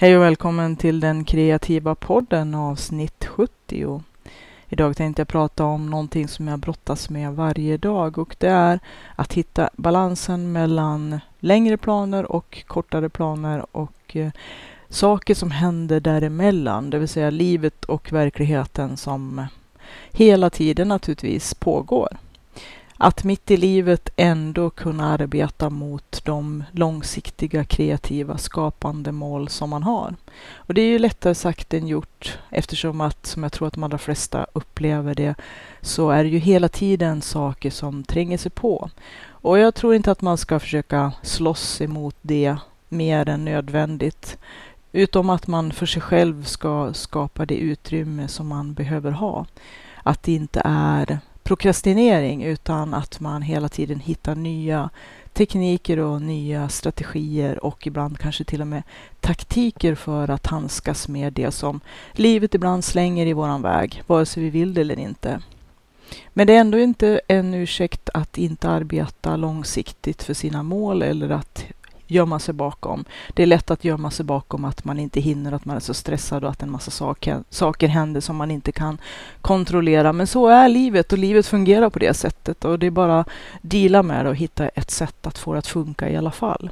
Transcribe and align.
Hej 0.00 0.16
och 0.16 0.22
välkommen 0.22 0.76
till 0.76 1.00
den 1.00 1.24
kreativa 1.24 1.94
podden 1.94 2.54
avsnitt 2.54 3.24
70. 3.24 4.02
Idag 4.68 4.96
tänkte 4.96 5.20
jag 5.20 5.28
prata 5.28 5.64
om 5.64 5.90
någonting 5.90 6.28
som 6.28 6.48
jag 6.48 6.58
brottas 6.58 7.10
med 7.10 7.32
varje 7.32 7.76
dag 7.76 8.18
och 8.18 8.36
det 8.38 8.48
är 8.48 8.80
att 9.16 9.32
hitta 9.32 9.70
balansen 9.76 10.52
mellan 10.52 11.20
längre 11.38 11.76
planer 11.76 12.32
och 12.32 12.64
kortare 12.66 13.08
planer 13.08 13.76
och 13.76 14.16
eh, 14.16 14.30
saker 14.88 15.34
som 15.34 15.50
händer 15.50 16.00
däremellan, 16.00 16.90
det 16.90 16.98
vill 16.98 17.08
säga 17.08 17.30
livet 17.30 17.84
och 17.84 18.12
verkligheten 18.12 18.96
som 18.96 19.46
hela 20.12 20.50
tiden 20.50 20.88
naturligtvis 20.88 21.54
pågår 21.54 22.08
att 23.00 23.24
mitt 23.24 23.50
i 23.50 23.56
livet 23.56 24.10
ändå 24.16 24.70
kunna 24.70 25.12
arbeta 25.12 25.70
mot 25.70 26.20
de 26.24 26.64
långsiktiga 26.72 27.64
kreativa 27.64 28.38
skapande 28.38 29.12
mål 29.12 29.48
som 29.48 29.70
man 29.70 29.82
har. 29.82 30.14
Och 30.54 30.74
det 30.74 30.80
är 30.80 30.86
ju 30.86 30.98
lättare 30.98 31.34
sagt 31.34 31.74
än 31.74 31.86
gjort 31.86 32.38
eftersom 32.50 33.00
att, 33.00 33.26
som 33.26 33.42
jag 33.42 33.52
tror 33.52 33.68
att 33.68 33.74
de 33.74 33.82
allra 33.82 33.98
flesta 33.98 34.46
upplever 34.52 35.14
det, 35.14 35.34
så 35.80 36.10
är 36.10 36.24
det 36.24 36.30
ju 36.30 36.38
hela 36.38 36.68
tiden 36.68 37.22
saker 37.22 37.70
som 37.70 38.04
tränger 38.04 38.38
sig 38.38 38.50
på. 38.50 38.90
Och 39.28 39.58
jag 39.58 39.74
tror 39.74 39.94
inte 39.94 40.10
att 40.10 40.22
man 40.22 40.38
ska 40.38 40.58
försöka 40.58 41.12
slåss 41.22 41.80
emot 41.80 42.16
det 42.22 42.56
mer 42.88 43.28
än 43.28 43.44
nödvändigt. 43.44 44.38
Utom 44.92 45.30
att 45.30 45.46
man 45.46 45.72
för 45.72 45.86
sig 45.86 46.02
själv 46.02 46.44
ska 46.44 46.92
skapa 46.92 47.46
det 47.46 47.56
utrymme 47.56 48.28
som 48.28 48.46
man 48.46 48.74
behöver 48.74 49.10
ha. 49.10 49.46
Att 50.02 50.22
det 50.22 50.32
inte 50.32 50.62
är 50.64 51.18
prokrastinering 51.48 52.44
utan 52.44 52.94
att 52.94 53.20
man 53.20 53.42
hela 53.42 53.68
tiden 53.68 54.00
hittar 54.00 54.34
nya 54.34 54.90
tekniker 55.32 55.98
och 55.98 56.22
nya 56.22 56.68
strategier 56.68 57.64
och 57.64 57.86
ibland 57.86 58.18
kanske 58.18 58.44
till 58.44 58.60
och 58.60 58.66
med 58.66 58.82
taktiker 59.20 59.94
för 59.94 60.30
att 60.30 60.46
handskas 60.46 61.08
med 61.08 61.32
det 61.32 61.50
som 61.50 61.80
livet 62.12 62.54
ibland 62.54 62.84
slänger 62.84 63.26
i 63.26 63.32
våran 63.32 63.62
väg, 63.62 64.02
vare 64.06 64.26
sig 64.26 64.42
vi 64.42 64.50
vill 64.50 64.74
det 64.74 64.80
eller 64.80 64.98
inte. 64.98 65.40
Men 66.28 66.46
det 66.46 66.54
är 66.54 66.60
ändå 66.60 66.78
inte 66.78 67.20
en 67.28 67.54
ursäkt 67.54 68.10
att 68.14 68.38
inte 68.38 68.68
arbeta 68.68 69.36
långsiktigt 69.36 70.22
för 70.22 70.34
sina 70.34 70.62
mål 70.62 71.02
eller 71.02 71.30
att 71.30 71.64
gömma 72.08 72.38
sig 72.38 72.54
bakom. 72.54 73.04
Det 73.34 73.42
är 73.42 73.46
lätt 73.46 73.70
att 73.70 73.84
gömma 73.84 74.10
sig 74.10 74.24
bakom 74.24 74.64
att 74.64 74.84
man 74.84 74.98
inte 74.98 75.20
hinner, 75.20 75.52
att 75.52 75.64
man 75.64 75.76
är 75.76 75.80
så 75.80 75.94
stressad 75.94 76.44
och 76.44 76.50
att 76.50 76.62
en 76.62 76.70
massa 76.70 76.90
saker, 76.90 77.42
saker 77.50 77.88
händer 77.88 78.20
som 78.20 78.36
man 78.36 78.50
inte 78.50 78.72
kan 78.72 78.98
kontrollera. 79.40 80.12
Men 80.12 80.26
så 80.26 80.48
är 80.48 80.68
livet 80.68 81.12
och 81.12 81.18
livet 81.18 81.46
fungerar 81.46 81.90
på 81.90 81.98
det 81.98 82.14
sättet 82.14 82.64
och 82.64 82.78
det 82.78 82.86
är 82.86 82.90
bara 82.90 83.20
att 83.20 83.28
deala 83.62 84.02
med 84.02 84.24
det 84.24 84.28
och 84.28 84.36
hitta 84.36 84.68
ett 84.68 84.90
sätt 84.90 85.26
att 85.26 85.38
få 85.38 85.52
det 85.52 85.58
att 85.58 85.66
funka 85.66 86.08
i 86.08 86.16
alla 86.16 86.30
fall. 86.30 86.70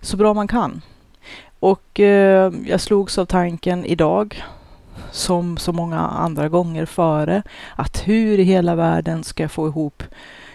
Så 0.00 0.16
bra 0.16 0.34
man 0.34 0.48
kan. 0.48 0.82
Och 1.58 2.00
eh, 2.00 2.52
jag 2.66 2.80
slogs 2.80 3.18
av 3.18 3.26
tanken 3.26 3.84
idag 3.84 4.44
som 5.10 5.56
så 5.56 5.72
många 5.72 6.00
andra 6.00 6.48
gånger 6.48 6.86
före 6.86 7.42
att 7.76 8.08
hur 8.08 8.38
i 8.38 8.42
hela 8.42 8.74
världen 8.74 9.24
ska 9.24 9.42
jag 9.42 9.52
få 9.52 9.68
ihop 9.68 10.02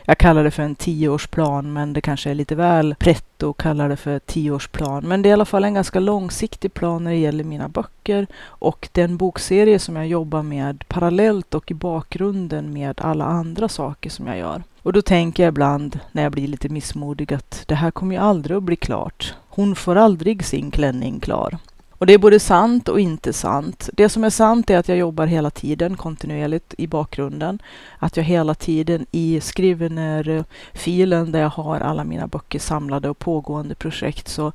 jag 0.10 0.18
kallar 0.18 0.44
det 0.44 0.52
för 0.52 0.64
en 0.64 0.76
tioårsplan, 0.76 1.74
men 1.74 1.94
det 1.94 2.02
kanske 2.02 2.30
är 2.30 2.36
lite 2.36 2.56
väl 2.56 2.96
pretto 3.00 3.50
att 3.50 3.58
kalla 3.58 3.88
det 3.88 3.96
för 3.96 4.20
tioårsplan. 4.20 5.08
Men 5.08 5.22
det 5.22 5.28
är 5.28 5.32
i 5.32 5.34
alla 5.34 5.46
fall 5.46 5.64
en 5.64 5.74
ganska 5.74 6.00
långsiktig 6.00 6.74
plan 6.74 7.04
när 7.04 7.12
det 7.12 7.18
gäller 7.18 7.44
mina 7.44 7.70
böcker 7.70 8.28
och 8.44 8.90
den 8.92 9.18
bokserie 9.18 9.80
som 9.80 9.96
jag 9.96 10.08
jobbar 10.08 10.44
med 10.44 10.84
parallellt 10.88 11.54
och 11.54 11.72
i 11.72 11.74
bakgrunden 11.74 12.74
med 12.74 13.02
alla 13.02 13.26
andra 13.26 13.70
saker 13.70 14.10
som 14.10 14.28
jag 14.28 14.38
gör. 14.38 14.64
Och 14.84 14.94
då 14.94 15.02
tänker 15.02 15.44
jag 15.44 15.52
ibland 15.52 16.00
när 16.12 16.23
jag 16.23 16.32
blir 16.32 16.48
lite 16.48 16.70
missmodig 16.70 17.34
att 17.34 17.64
det 17.68 17.76
här 17.76 17.92
kommer 17.92 18.16
ju 18.16 18.22
aldrig 18.22 18.58
att 18.58 18.64
bli 18.64 18.76
klart. 18.76 19.34
Hon 19.50 19.76
får 19.76 19.96
aldrig 19.96 20.46
sin 20.46 20.72
klänning 20.72 21.20
klar. 21.20 21.58
Och 22.00 22.05
det 22.05 22.14
är 22.14 22.17
både 22.17 22.39
sant 22.39 22.89
och 22.89 23.00
inte 23.00 23.33
sant. 23.33 23.89
Det 23.94 24.09
som 24.09 24.23
är 24.23 24.30
sant 24.30 24.69
är 24.69 24.78
att 24.78 24.88
jag 24.88 24.97
jobbar 24.97 25.25
hela 25.25 25.50
tiden 25.50 25.97
kontinuerligt 25.97 26.73
i 26.78 26.88
bakgrunden. 26.88 27.59
Att 27.97 28.17
jag 28.17 28.23
hela 28.23 28.55
tiden 28.55 29.05
i 29.11 29.42
Scrivener-filen 29.42 31.32
där 31.32 31.42
jag 31.42 31.49
har 31.49 31.80
alla 31.80 32.04
mina 32.04 32.27
böcker 32.27 32.59
samlade 32.59 33.09
och 33.09 33.20
pågående 33.20 33.76
projekt 33.76 34.27
så 34.27 34.52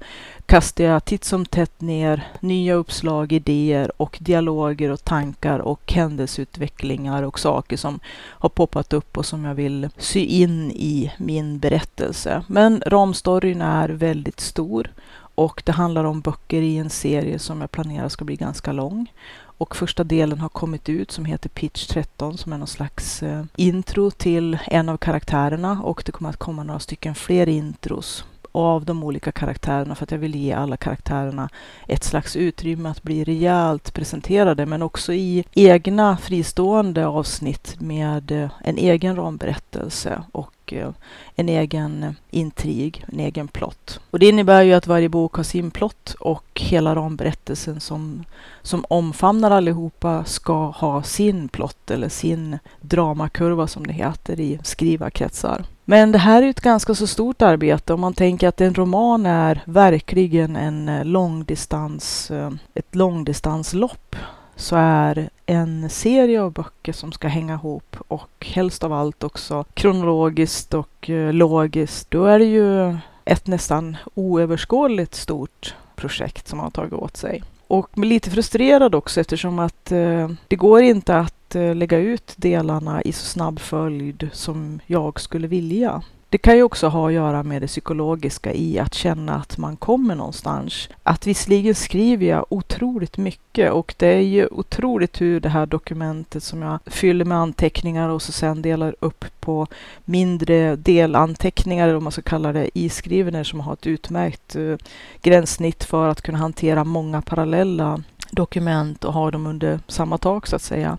kastar 0.47 0.85
jag 0.85 1.05
titt 1.05 1.25
som 1.25 1.47
tätt 1.47 1.81
ner 1.81 2.29
nya 2.41 2.75
uppslag, 2.75 3.33
idéer 3.33 3.93
och 3.97 4.19
dialoger 4.21 4.91
och 4.91 5.05
tankar 5.05 5.59
och 5.59 5.93
händelseutvecklingar 5.93 7.23
och 7.23 7.39
saker 7.39 7.77
som 7.77 8.01
har 8.17 8.49
poppat 8.49 8.93
upp 8.93 9.19
och 9.19 9.27
som 9.27 9.45
jag 9.45 9.55
vill 9.55 9.89
sy 9.99 10.21
in 10.25 10.71
i 10.71 11.13
min 11.19 11.59
berättelse. 11.59 12.43
Men 12.47 12.83
ramstoryn 12.87 13.63
är 13.63 13.89
väldigt 13.89 14.41
stor 14.41 14.91
och 15.35 15.63
det 15.67 15.73
handlar 15.73 16.05
om 16.05 16.21
böcker 16.21 16.63
i 16.63 16.79
en 16.79 16.91
serie 16.91 17.39
som 17.39 17.61
jag 17.61 17.71
planerar 17.71 18.09
ska 18.09 18.25
bli 18.25 18.37
ganska 18.37 18.73
lång. 18.73 19.13
Och 19.59 19.77
första 19.77 20.05
delen 20.05 20.39
har 20.39 20.49
kommit 20.49 20.89
ut 20.89 21.11
som 21.11 21.25
heter 21.25 21.49
Pitch 21.49 21.87
13 21.87 22.39
som 22.39 22.53
är 22.53 22.59
någon 22.59 22.67
slags 22.67 23.23
eh, 23.23 23.45
intro 23.57 24.11
till 24.11 24.59
en 24.67 24.89
av 24.89 24.97
karaktärerna 24.97 25.83
och 25.83 26.03
det 26.07 26.13
kommer 26.13 26.31
att 26.31 26.37
komma 26.37 26.63
några 26.63 26.81
stycken 26.81 27.15
fler 27.15 27.49
intros 27.49 28.25
av 28.53 28.85
de 28.85 29.05
olika 29.05 29.33
karaktärerna 29.33 29.95
för 29.95 30.05
att 30.05 30.11
jag 30.11 30.19
vill 30.19 30.35
ge 30.35 30.53
alla 30.53 30.77
karaktärerna 30.77 31.49
ett 31.89 32.05
slags 32.05 32.37
utrymme 32.37 32.89
att 32.89 33.03
bli 33.03 33.25
rejält 33.25 33.95
presenterade 33.95 34.67
men 34.67 34.83
också 34.83 35.13
i 35.13 35.45
egna 35.55 36.17
fristående 36.17 37.07
avsnitt 37.07 37.77
med 37.81 38.31
eh, 38.31 38.51
en 38.61 38.79
egen 38.79 39.17
ramberättelse 39.17 40.23
och 40.33 40.54
och 40.65 40.73
eh, 40.73 40.91
en 41.37 41.49
egen 41.49 42.17
intrig, 42.31 43.05
en 43.13 43.21
egen 43.21 43.49
plott. 43.49 44.01
Och 44.11 44.19
det 44.19 44.29
innebär 44.29 44.63
ju 44.63 44.73
att 44.73 44.87
varje 44.87 45.09
bok 45.09 45.35
har 45.35 45.43
sin 45.43 45.71
plott 45.71 46.17
och 46.21 46.61
hela 46.61 46.95
ramberättelsen 46.95 47.81
som, 47.81 48.25
som 48.63 48.85
omfamnar 48.89 49.51
allihopa 49.51 50.25
ska 50.25 50.67
ha 50.71 51.03
sin 51.03 51.49
plott 51.49 51.91
eller 51.91 52.09
sin 52.09 52.59
dramakurva 52.81 53.67
som 53.67 53.87
det 53.87 53.93
heter 53.93 54.41
i 54.41 54.59
skrivarkretsar. 54.63 55.65
Men 55.85 56.13
det 56.13 56.19
här 56.19 56.43
är 56.43 56.51
ett 56.51 56.61
ganska 56.61 56.95
så 56.95 57.07
stort 57.07 57.43
arbete 57.43 57.95
om 57.95 58.01
man 58.01 58.15
tänker 58.15 58.49
att 58.49 58.61
en 58.61 58.75
roman 58.75 59.27
är 59.27 59.63
verkligen 59.65 60.57
en 60.57 60.89
eh, 60.89 61.05
långdistans, 61.05 62.31
eh, 62.31 62.51
ett 62.75 62.95
långdistanslopp 62.95 64.17
så 64.57 64.77
är 64.77 65.31
en 65.47 65.91
serie 65.91 66.43
av 66.43 66.53
böcker 66.53 66.93
som 66.93 67.13
ska 67.13 67.29
hänga 67.29 67.55
ihop 67.55 67.97
och 68.09 68.47
helst 68.47 68.85
av 68.85 68.93
allt 68.93 69.25
också 69.25 69.65
kronologiskt 69.75 70.75
och 70.75 71.11
eh, 71.11 71.33
logiskt. 71.33 72.11
Då 72.11 72.25
är 72.25 72.39
det 72.39 72.45
ju 72.45 72.97
ett 73.25 73.47
nästan 73.47 73.97
oöverskådligt 74.15 75.15
stort 75.15 75.75
projekt 75.97 76.49
som 76.49 76.57
man 76.57 76.65
har 76.65 76.71
tagit 76.71 76.93
åt 76.93 77.17
sig. 77.17 77.43
Och 77.67 77.99
lite 77.99 78.31
frustrerad 78.31 78.95
också 78.95 79.21
eftersom 79.21 79.59
att 79.59 79.93
eh, 79.93 80.31
det 80.49 80.57
går 80.57 80.83
inte 80.83 81.19
att 81.19 81.55
eh, 81.55 81.75
lägga 81.75 81.99
ut 81.99 82.35
delarna 82.37 83.03
i 83.03 83.13
så 83.13 83.25
snabb 83.25 83.61
följd 83.61 84.29
som 84.33 84.81
jag 84.87 85.21
skulle 85.21 85.47
vilja. 85.47 86.03
Det 86.35 86.39
kan 86.39 86.57
ju 86.57 86.63
också 86.63 86.89
ha 86.89 87.07
att 87.09 87.15
göra 87.15 87.43
med 87.43 87.63
det 87.63 87.67
psykologiska 87.67 88.53
i 88.53 88.79
att 88.79 88.95
känna 88.95 89.35
att 89.35 89.59
man 89.59 89.77
kommer 89.77 90.15
någonstans. 90.15 90.89
Att 91.03 91.27
visserligen 91.27 91.75
skriver 91.75 92.27
jag 92.27 92.47
otroligt 92.49 93.17
mycket 93.17 93.73
och 93.73 93.95
det 93.99 94.07
är 94.07 94.21
ju 94.21 94.47
otroligt 94.47 95.21
hur 95.21 95.41
det 95.41 95.49
här 95.49 95.67
dokumentet 95.67 96.43
som 96.43 96.63
jag 96.63 96.79
fyller 96.87 97.25
med 97.25 97.39
anteckningar 97.39 98.09
och 98.09 98.23
så 98.23 98.33
sen 98.33 98.63
delar 98.63 98.97
upp 99.01 99.25
på 99.41 99.67
mindre 100.05 100.77
delanteckningar, 100.77 101.85
eller 101.85 101.95
vad 101.95 102.03
man 102.03 102.13
ska 102.13 102.23
kalla 102.23 102.53
det, 102.53 102.79
i 102.79 102.89
Scrivener 102.89 103.45
som 103.45 103.61
har 103.61 103.73
ett 103.73 103.87
utmärkt 103.87 104.57
uh, 104.57 104.77
gränssnitt 105.23 105.85
för 105.85 106.09
att 106.09 106.23
kunna 106.23 106.39
hantera 106.39 106.85
många 106.85 107.23
parallella 107.23 108.03
dokument 108.31 109.05
och 109.05 109.13
ha 109.13 109.31
dem 109.31 109.47
under 109.47 109.81
samma 109.89 110.19
tak 110.19 110.47
så 110.47 110.57
att 110.57 110.63
säga 110.63 110.99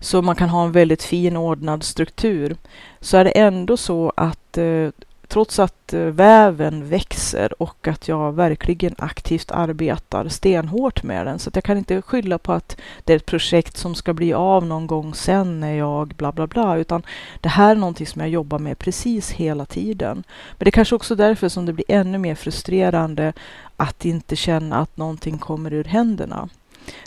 så 0.00 0.22
man 0.22 0.36
kan 0.36 0.48
ha 0.48 0.64
en 0.64 0.72
väldigt 0.72 1.02
fin 1.02 1.36
ordnad 1.36 1.82
struktur, 1.82 2.56
så 3.00 3.16
är 3.16 3.24
det 3.24 3.30
ändå 3.30 3.76
så 3.76 4.12
att 4.16 4.58
eh, 4.58 4.90
trots 5.28 5.58
att 5.58 5.92
eh, 5.92 6.00
väven 6.00 6.88
växer 6.88 7.62
och 7.62 7.88
att 7.88 8.08
jag 8.08 8.32
verkligen 8.32 8.94
aktivt 8.98 9.50
arbetar 9.50 10.28
stenhårt 10.28 11.02
med 11.02 11.26
den, 11.26 11.38
så 11.38 11.48
att 11.48 11.56
jag 11.56 11.64
kan 11.64 11.78
inte 11.78 12.02
skylla 12.02 12.38
på 12.38 12.52
att 12.52 12.76
det 13.04 13.12
är 13.12 13.16
ett 13.16 13.26
projekt 13.26 13.76
som 13.76 13.94
ska 13.94 14.12
bli 14.12 14.32
av 14.32 14.66
någon 14.66 14.86
gång 14.86 15.14
sen 15.14 15.60
när 15.60 15.72
jag 15.72 16.08
bla 16.08 16.32
bla 16.32 16.46
bla, 16.46 16.76
utan 16.76 17.02
det 17.40 17.48
här 17.48 17.70
är 17.70 17.74
någonting 17.76 18.06
som 18.06 18.20
jag 18.20 18.30
jobbar 18.30 18.58
med 18.58 18.78
precis 18.78 19.30
hela 19.30 19.64
tiden. 19.64 20.24
Men 20.50 20.64
det 20.64 20.68
är 20.68 20.70
kanske 20.70 20.94
också 20.94 21.14
därför 21.14 21.48
som 21.48 21.66
det 21.66 21.72
blir 21.72 21.86
ännu 21.88 22.18
mer 22.18 22.34
frustrerande 22.34 23.32
att 23.76 24.04
inte 24.04 24.36
känna 24.36 24.76
att 24.76 24.96
någonting 24.96 25.38
kommer 25.38 25.72
ur 25.72 25.84
händerna. 25.84 26.48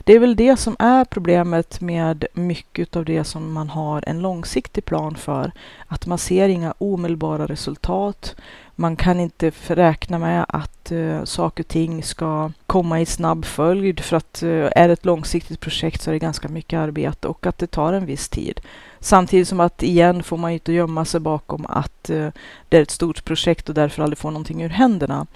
Det 0.04 0.14
är 0.14 0.20
väl 0.20 0.36
det 0.36 0.58
som 0.58 0.76
är 0.80 1.06
problemet 1.06 1.82
med 1.82 2.26
mycket 2.34 2.96
av 2.96 3.06
det 3.06 3.24
som 3.24 3.54
man 3.54 3.70
har 3.70 4.04
en 4.08 4.20
långsiktig 4.20 4.86
plan 4.86 5.16
för. 5.16 5.52
Att 5.88 6.06
man 6.06 6.18
ser 6.18 6.50
inga 6.50 6.74
omedelbara 6.78 7.46
resultat. 7.46 8.36
Man 8.76 8.96
kan 8.96 9.20
inte 9.20 9.52
räkna 9.68 10.20
med 10.20 10.46
att 10.48 10.92
uh, 10.92 11.24
saker 11.24 11.64
och 11.64 11.68
ting 11.68 12.04
ska 12.04 12.52
komma 12.68 13.02
i 13.02 13.06
snabb 13.06 13.46
följd 13.46 14.00
för 14.00 14.18
att 14.18 14.44
uh, 14.44 14.70
är 14.76 14.88
det 14.88 14.94
ett 14.94 15.06
långsiktigt 15.06 15.60
projekt 15.60 16.02
så 16.02 16.10
är 16.10 16.14
det 16.14 16.20
ganska 16.20 16.48
mycket 16.48 16.80
arbete 16.80 17.28
och 17.28 17.46
att 17.46 17.58
det 17.58 17.68
tar 17.68 17.94
en 17.94 18.06
viss 18.06 18.30
tid. 18.30 18.62
Samtidigt 19.00 19.48
som 19.48 19.60
att 19.60 19.84
igen 19.84 20.24
får 20.24 20.38
man 20.38 20.52
ju 20.52 20.54
inte 20.54 20.74
gömma 20.74 21.06
sig 21.06 21.20
bakom 21.20 21.66
att 21.70 22.10
uh, 22.10 22.30
det 22.70 22.78
är 22.78 22.82
ett 22.82 22.92
stort 22.92 23.26
projekt 23.26 23.70
och 23.70 23.76
därför 23.76 24.04
aldrig 24.04 24.18
får 24.18 24.32
någonting 24.32 24.62
ur 24.64 24.70
händerna. 24.70 25.28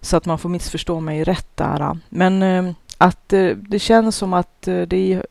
Så 0.00 0.16
att 0.16 0.26
man 0.26 0.38
får 0.38 0.48
missförstå 0.48 1.00
mig 1.00 1.24
rätt 1.24 1.56
där. 1.56 1.98
Men 2.08 2.74
att 3.02 3.32
eh, 3.32 3.48
det, 3.48 3.78
känns 3.78 4.16
som 4.16 4.32
att 4.32 4.68
eh, 4.68 4.80
det 4.80 4.96
i, 4.96 5.22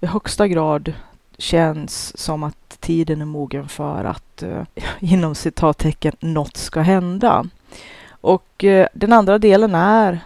i 0.00 0.06
högsta 0.06 0.48
grad 0.48 0.92
känns 1.38 2.18
som 2.18 2.42
att 2.42 2.80
tiden 2.80 3.20
är 3.20 3.24
mogen 3.24 3.68
för 3.68 4.04
att 4.04 4.42
eh, 4.42 4.62
inom 5.00 5.34
citattecken 5.34 6.16
något 6.20 6.56
ska 6.56 6.80
hända. 6.80 7.46
Och 8.20 8.64
den 8.92 9.12
andra 9.12 9.38
delen 9.38 9.74
är 9.74 10.20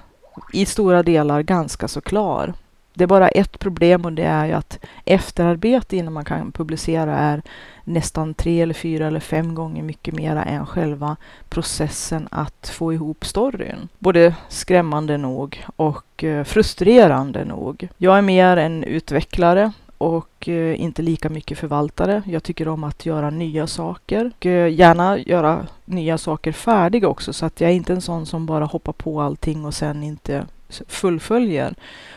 i 0.52 0.66
stora 0.66 1.02
delar 1.02 1.42
ganska 1.42 1.88
så 1.88 2.00
klar. 2.00 2.54
Det 3.00 3.04
är 3.04 3.06
bara 3.06 3.28
ett 3.28 3.58
problem 3.58 4.04
och 4.04 4.12
det 4.12 4.24
är 4.24 4.46
ju 4.46 4.52
att 4.52 4.78
efterarbete 5.04 5.96
innan 5.96 6.12
man 6.12 6.24
kan 6.24 6.52
publicera 6.52 7.16
är 7.16 7.42
nästan 7.84 8.34
tre 8.34 8.60
eller 8.60 8.74
fyra 8.74 9.06
eller 9.06 9.20
fem 9.20 9.54
gånger 9.54 9.82
mycket 9.82 10.14
mera 10.14 10.42
än 10.44 10.66
själva 10.66 11.16
processen 11.48 12.28
att 12.30 12.68
få 12.68 12.92
ihop 12.92 13.24
storyn. 13.24 13.88
Både 13.98 14.34
skrämmande 14.48 15.16
nog 15.16 15.64
och 15.76 16.24
eh, 16.24 16.44
frustrerande 16.44 17.44
nog. 17.44 17.88
Jag 17.96 18.18
är 18.18 18.22
mer 18.22 18.56
en 18.56 18.84
utvecklare 18.84 19.72
och 19.98 20.48
eh, 20.48 20.80
inte 20.80 21.02
lika 21.02 21.28
mycket 21.28 21.58
förvaltare. 21.58 22.22
Jag 22.26 22.42
tycker 22.42 22.68
om 22.68 22.84
att 22.84 23.06
göra 23.06 23.30
nya 23.30 23.66
saker 23.66 24.30
och 24.36 24.46
eh, 24.46 24.72
gärna 24.72 25.18
göra 25.18 25.66
nya 25.84 26.18
saker 26.18 26.52
färdiga 26.52 27.08
också 27.08 27.32
så 27.32 27.46
att 27.46 27.60
jag 27.60 27.70
är 27.70 27.74
inte 27.74 27.92
en 27.92 28.02
sån 28.02 28.26
som 28.26 28.46
bara 28.46 28.64
hoppar 28.64 28.92
på 28.92 29.20
allting 29.20 29.64
och 29.64 29.74
sen 29.74 30.02
inte 30.02 30.44
fullföljer. 30.88 31.74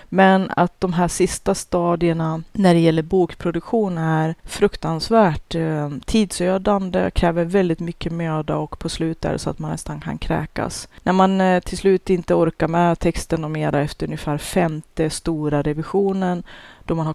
Men 0.09 0.51
att 0.55 0.81
de 0.81 0.93
här 0.93 1.07
sista 1.07 1.55
stadierna 1.55 2.43
när 2.51 2.73
det 2.73 2.79
gäller 2.79 3.01
bokproduktion 3.01 3.97
är 3.97 4.35
fruktansvärt 4.43 5.55
eh, 5.55 5.89
tidsödande, 6.05 7.11
kräver 7.11 7.45
väldigt 7.45 7.79
mycket 7.79 8.11
möda 8.11 8.57
och 8.57 8.79
på 8.79 8.89
slutet 8.89 9.25
är 9.25 9.33
det 9.33 9.39
så 9.39 9.49
att 9.49 9.59
man 9.59 9.71
nästan 9.71 10.01
kan 10.01 10.17
kräkas. 10.17 10.87
När 11.03 11.13
man 11.13 11.41
eh, 11.41 11.59
till 11.59 11.77
slut 11.77 12.09
inte 12.09 12.33
orkar 12.33 12.67
med 12.67 12.99
texten 12.99 13.43
och 13.43 13.51
mera 13.51 13.81
efter 13.81 14.05
ungefär 14.05 14.37
femte 14.37 15.09
stora 15.09 15.61
revisionen 15.61 16.43
då 16.85 16.95
man 16.95 17.05
har 17.05 17.13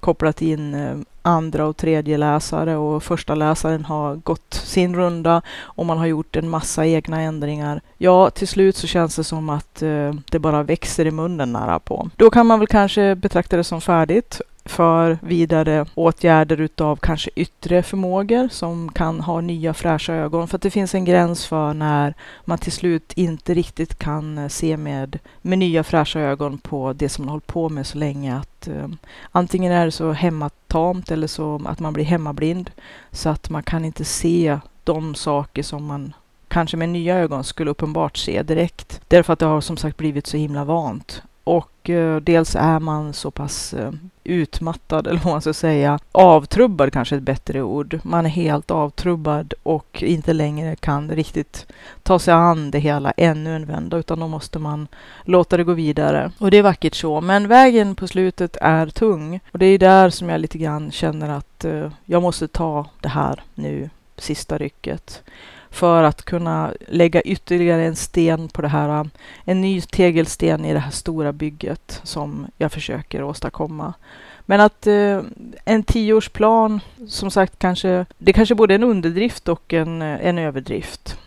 kopplat 0.00 0.42
in 0.42 0.74
eh, 0.74 0.96
andra 1.22 1.66
och 1.66 1.76
tredje 1.76 2.18
läsare 2.18 2.76
och 2.76 3.02
första 3.02 3.34
läsaren 3.34 3.84
har 3.84 4.16
gått 4.16 4.54
sin 4.54 4.96
runda 4.96 5.42
och 5.58 5.86
man 5.86 5.98
har 5.98 6.06
gjort 6.06 6.36
en 6.36 6.48
massa 6.48 6.86
egna 6.86 7.20
ändringar. 7.20 7.80
Ja, 7.98 8.30
till 8.30 8.48
slut 8.48 8.76
så 8.76 8.86
känns 8.86 9.16
det 9.16 9.24
som 9.24 9.48
att 9.48 9.82
eh, 9.82 10.14
det 10.30 10.38
bara 10.38 10.62
växer 10.62 11.06
i 11.06 11.10
munnen 11.10 11.52
nära 11.52 11.78
på. 11.78 12.10
Då 12.16 12.30
kan 12.30 12.46
man 12.46 12.58
väl 12.58 12.68
kanske 12.68 13.14
betrakta 13.14 13.56
det 13.56 13.64
som 13.64 13.80
färdigt 13.80 14.40
för 14.70 15.18
vidare 15.22 15.86
åtgärder 15.94 16.60
utav 16.60 16.96
kanske 16.96 17.30
yttre 17.36 17.82
förmågor 17.82 18.48
som 18.48 18.92
kan 18.92 19.20
ha 19.20 19.40
nya 19.40 19.74
fräscha 19.74 20.14
ögon. 20.14 20.48
För 20.48 20.56
att 20.56 20.62
det 20.62 20.70
finns 20.70 20.94
en 20.94 21.04
gräns 21.04 21.46
för 21.46 21.74
när 21.74 22.14
man 22.44 22.58
till 22.58 22.72
slut 22.72 23.12
inte 23.12 23.54
riktigt 23.54 23.98
kan 23.98 24.38
eh, 24.38 24.48
se 24.48 24.76
med, 24.76 25.18
med 25.42 25.58
nya 25.58 25.84
fräscha 25.84 26.20
ögon 26.20 26.58
på 26.58 26.92
det 26.92 27.08
som 27.08 27.24
man 27.24 27.30
hållit 27.30 27.46
på 27.46 27.68
med 27.68 27.86
så 27.86 27.98
länge. 27.98 28.36
Att 28.36 28.68
eh, 28.68 28.88
Antingen 29.32 29.72
är 29.72 29.84
det 29.84 29.92
så 29.92 30.12
hemmatamt 30.12 31.10
eller 31.10 31.26
så 31.26 31.62
att 31.66 31.80
man 31.80 31.92
blir 31.92 32.04
hemmablind 32.04 32.70
så 33.10 33.28
att 33.28 33.50
man 33.50 33.62
kan 33.62 33.84
inte 33.84 34.04
se 34.04 34.58
de 34.84 35.14
saker 35.14 35.62
som 35.62 35.84
man 35.84 36.12
kanske 36.48 36.76
med 36.76 36.88
nya 36.88 37.16
ögon 37.16 37.44
skulle 37.44 37.70
uppenbart 37.70 38.16
se 38.16 38.42
direkt. 38.42 39.00
Därför 39.08 39.32
att 39.32 39.38
det 39.38 39.46
har 39.46 39.60
som 39.60 39.76
sagt 39.76 39.96
blivit 39.96 40.26
så 40.26 40.36
himla 40.36 40.64
vant. 40.64 41.22
Och 41.44 41.90
eh, 41.90 42.16
dels 42.16 42.56
är 42.56 42.78
man 42.78 43.12
så 43.12 43.30
pass 43.30 43.74
eh, 43.74 43.92
utmattad, 44.24 45.06
eller 45.06 45.20
vad 45.20 45.32
man 45.32 45.40
ska 45.40 45.52
säga, 45.52 45.98
avtrubbad 46.12 46.92
kanske 46.92 47.16
ett 47.16 47.22
bättre 47.22 47.62
ord. 47.62 48.00
Man 48.02 48.26
är 48.26 48.30
helt 48.30 48.70
avtrubbad 48.70 49.54
och 49.62 50.02
inte 50.02 50.32
längre 50.32 50.76
kan 50.76 51.10
riktigt 51.10 51.66
ta 52.02 52.18
sig 52.18 52.34
an 52.34 52.70
det 52.70 52.78
hela 52.78 53.12
ännu 53.16 53.56
en 53.56 53.66
vända, 53.66 53.96
utan 53.96 54.20
då 54.20 54.28
måste 54.28 54.58
man 54.58 54.88
låta 55.24 55.56
det 55.56 55.64
gå 55.64 55.72
vidare. 55.72 56.32
Och 56.38 56.50
det 56.50 56.56
är 56.56 56.62
vackert 56.62 56.94
så, 56.94 57.20
men 57.20 57.48
vägen 57.48 57.94
på 57.94 58.08
slutet 58.08 58.56
är 58.60 58.86
tung. 58.86 59.40
Och 59.52 59.58
det 59.58 59.66
är 59.66 59.78
där 59.78 60.10
som 60.10 60.28
jag 60.28 60.40
lite 60.40 60.58
grann 60.58 60.90
känner 60.90 61.28
att 61.28 61.64
eh, 61.64 61.92
jag 62.04 62.22
måste 62.22 62.48
ta 62.48 62.86
det 63.00 63.08
här 63.08 63.42
nu, 63.54 63.90
sista 64.16 64.58
rycket 64.58 65.22
för 65.70 66.02
att 66.02 66.22
kunna 66.22 66.72
lägga 66.88 67.22
ytterligare 67.22 67.84
en 67.84 67.96
sten 67.96 68.48
på 68.48 68.62
det 68.62 68.68
här, 68.68 69.08
en 69.44 69.60
ny 69.60 69.80
tegelsten 69.80 70.64
i 70.64 70.72
det 70.72 70.78
här 70.78 70.90
stora 70.90 71.32
bygget 71.32 72.00
som 72.02 72.46
jag 72.58 72.72
försöker 72.72 73.22
åstadkomma. 73.22 73.94
Men 74.40 74.60
att 74.60 74.86
eh, 74.86 75.20
en 75.64 75.82
tioårsplan, 75.82 76.80
som 77.08 77.30
sagt, 77.30 77.58
kanske, 77.58 78.06
det 78.18 78.32
kanske 78.32 78.54
både 78.54 78.74
är 78.74 78.78
en 78.78 78.84
underdrift 78.84 79.48
och 79.48 79.72
en, 79.72 80.02
en 80.02 80.38
överdrift. 80.38 81.18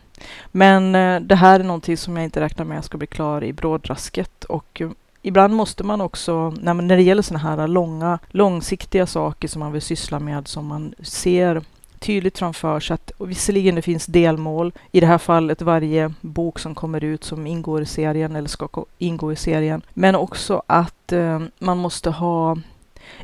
Men 0.52 0.96
eh, 0.96 1.20
det 1.20 1.36
här 1.36 1.60
är 1.60 1.64
någonting 1.64 1.98
som 1.98 2.18
jag 2.18 2.24
inte 2.24 2.42
räknar 2.42 2.66
med 2.66 2.84
ska 2.84 2.98
bli 2.98 3.08
klar 3.08 3.44
i 3.44 3.54
brådrasket 3.54 4.44
och 4.44 4.82
eh, 4.82 4.90
Ibland 5.26 5.54
måste 5.54 5.84
man 5.84 6.02
också, 6.02 6.50
när 6.50 6.96
det 6.96 7.02
gäller 7.02 7.22
sådana 7.22 7.50
här 7.50 7.68
långa, 7.68 8.20
långsiktiga 8.30 9.08
saker 9.08 9.48
som 9.48 9.60
man 9.60 9.72
vill 9.72 9.82
syssla 9.82 10.20
med, 10.20 10.48
som 10.48 10.66
man 10.66 10.94
ser 11.00 11.62
tydligt 12.04 12.38
framför 12.38 12.80
sig 12.80 12.94
att 12.94 13.12
visserligen 13.20 13.76
det 13.76 13.82
finns 13.82 14.06
delmål, 14.06 14.74
i 14.92 15.00
det 15.00 15.08
här 15.08 15.18
fallet 15.18 15.62
varje 15.62 16.14
bok 16.22 16.60
som 16.60 16.76
kommer 16.76 17.04
ut 17.04 17.24
som 17.24 17.48
ingår 17.48 17.82
i 17.82 17.86
serien 17.86 18.36
eller 18.36 18.50
ska 18.50 18.70
ingå 18.98 19.32
i 19.32 19.36
serien, 19.36 19.82
men 19.94 20.16
också 20.16 20.64
att 20.68 21.12
eh, 21.12 21.40
man 21.60 21.78
måste 21.78 22.10
ha 22.10 22.58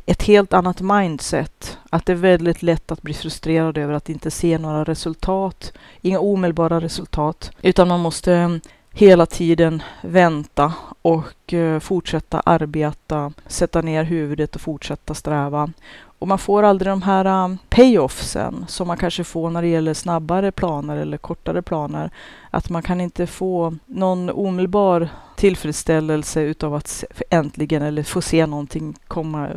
ett 0.06 0.22
helt 0.22 0.52
annat 0.52 0.80
mindset. 0.80 1.78
Att 1.90 2.06
det 2.06 2.12
är 2.12 2.16
väldigt 2.16 2.62
lätt 2.62 2.92
att 2.92 3.02
bli 3.02 3.14
frustrerad 3.14 3.78
över 3.78 3.94
att 3.94 4.08
inte 4.08 4.30
se 4.30 4.58
några 4.58 4.84
resultat, 4.84 5.72
inga 6.00 6.20
omedelbara 6.20 6.80
resultat, 6.80 7.50
utan 7.62 7.88
man 7.88 8.00
måste 8.00 8.34
eh, 8.34 8.56
hela 8.92 9.26
tiden 9.26 9.82
vänta 10.02 10.72
och 11.02 11.52
eh, 11.54 11.80
fortsätta 11.80 12.40
arbeta, 12.40 13.32
sätta 13.46 13.82
ner 13.82 14.04
huvudet 14.04 14.54
och 14.54 14.60
fortsätta 14.60 15.14
sträva. 15.14 15.72
Och 16.20 16.28
man 16.28 16.38
får 16.38 16.62
aldrig 16.62 16.92
de 16.92 17.02
här 17.02 17.44
um, 17.44 17.58
payoffsen 17.68 18.64
som 18.68 18.88
man 18.88 18.96
kanske 18.96 19.24
får 19.24 19.50
när 19.50 19.62
det 19.62 19.68
gäller 19.68 19.94
snabbare 19.94 20.52
planer 20.52 20.96
eller 20.96 21.18
kortare 21.18 21.62
planer. 21.62 22.10
Att 22.50 22.70
man 22.70 22.82
kan 22.82 23.00
inte 23.00 23.26
få 23.26 23.74
någon 23.86 24.30
omedelbar 24.30 25.08
tillfredsställelse 25.40 26.40
utav 26.40 26.74
att 26.74 27.04
äntligen 27.30 27.82
eller 27.82 28.02
få 28.02 28.20
se 28.22 28.46
någonting 28.46 28.94
komma, 29.08 29.48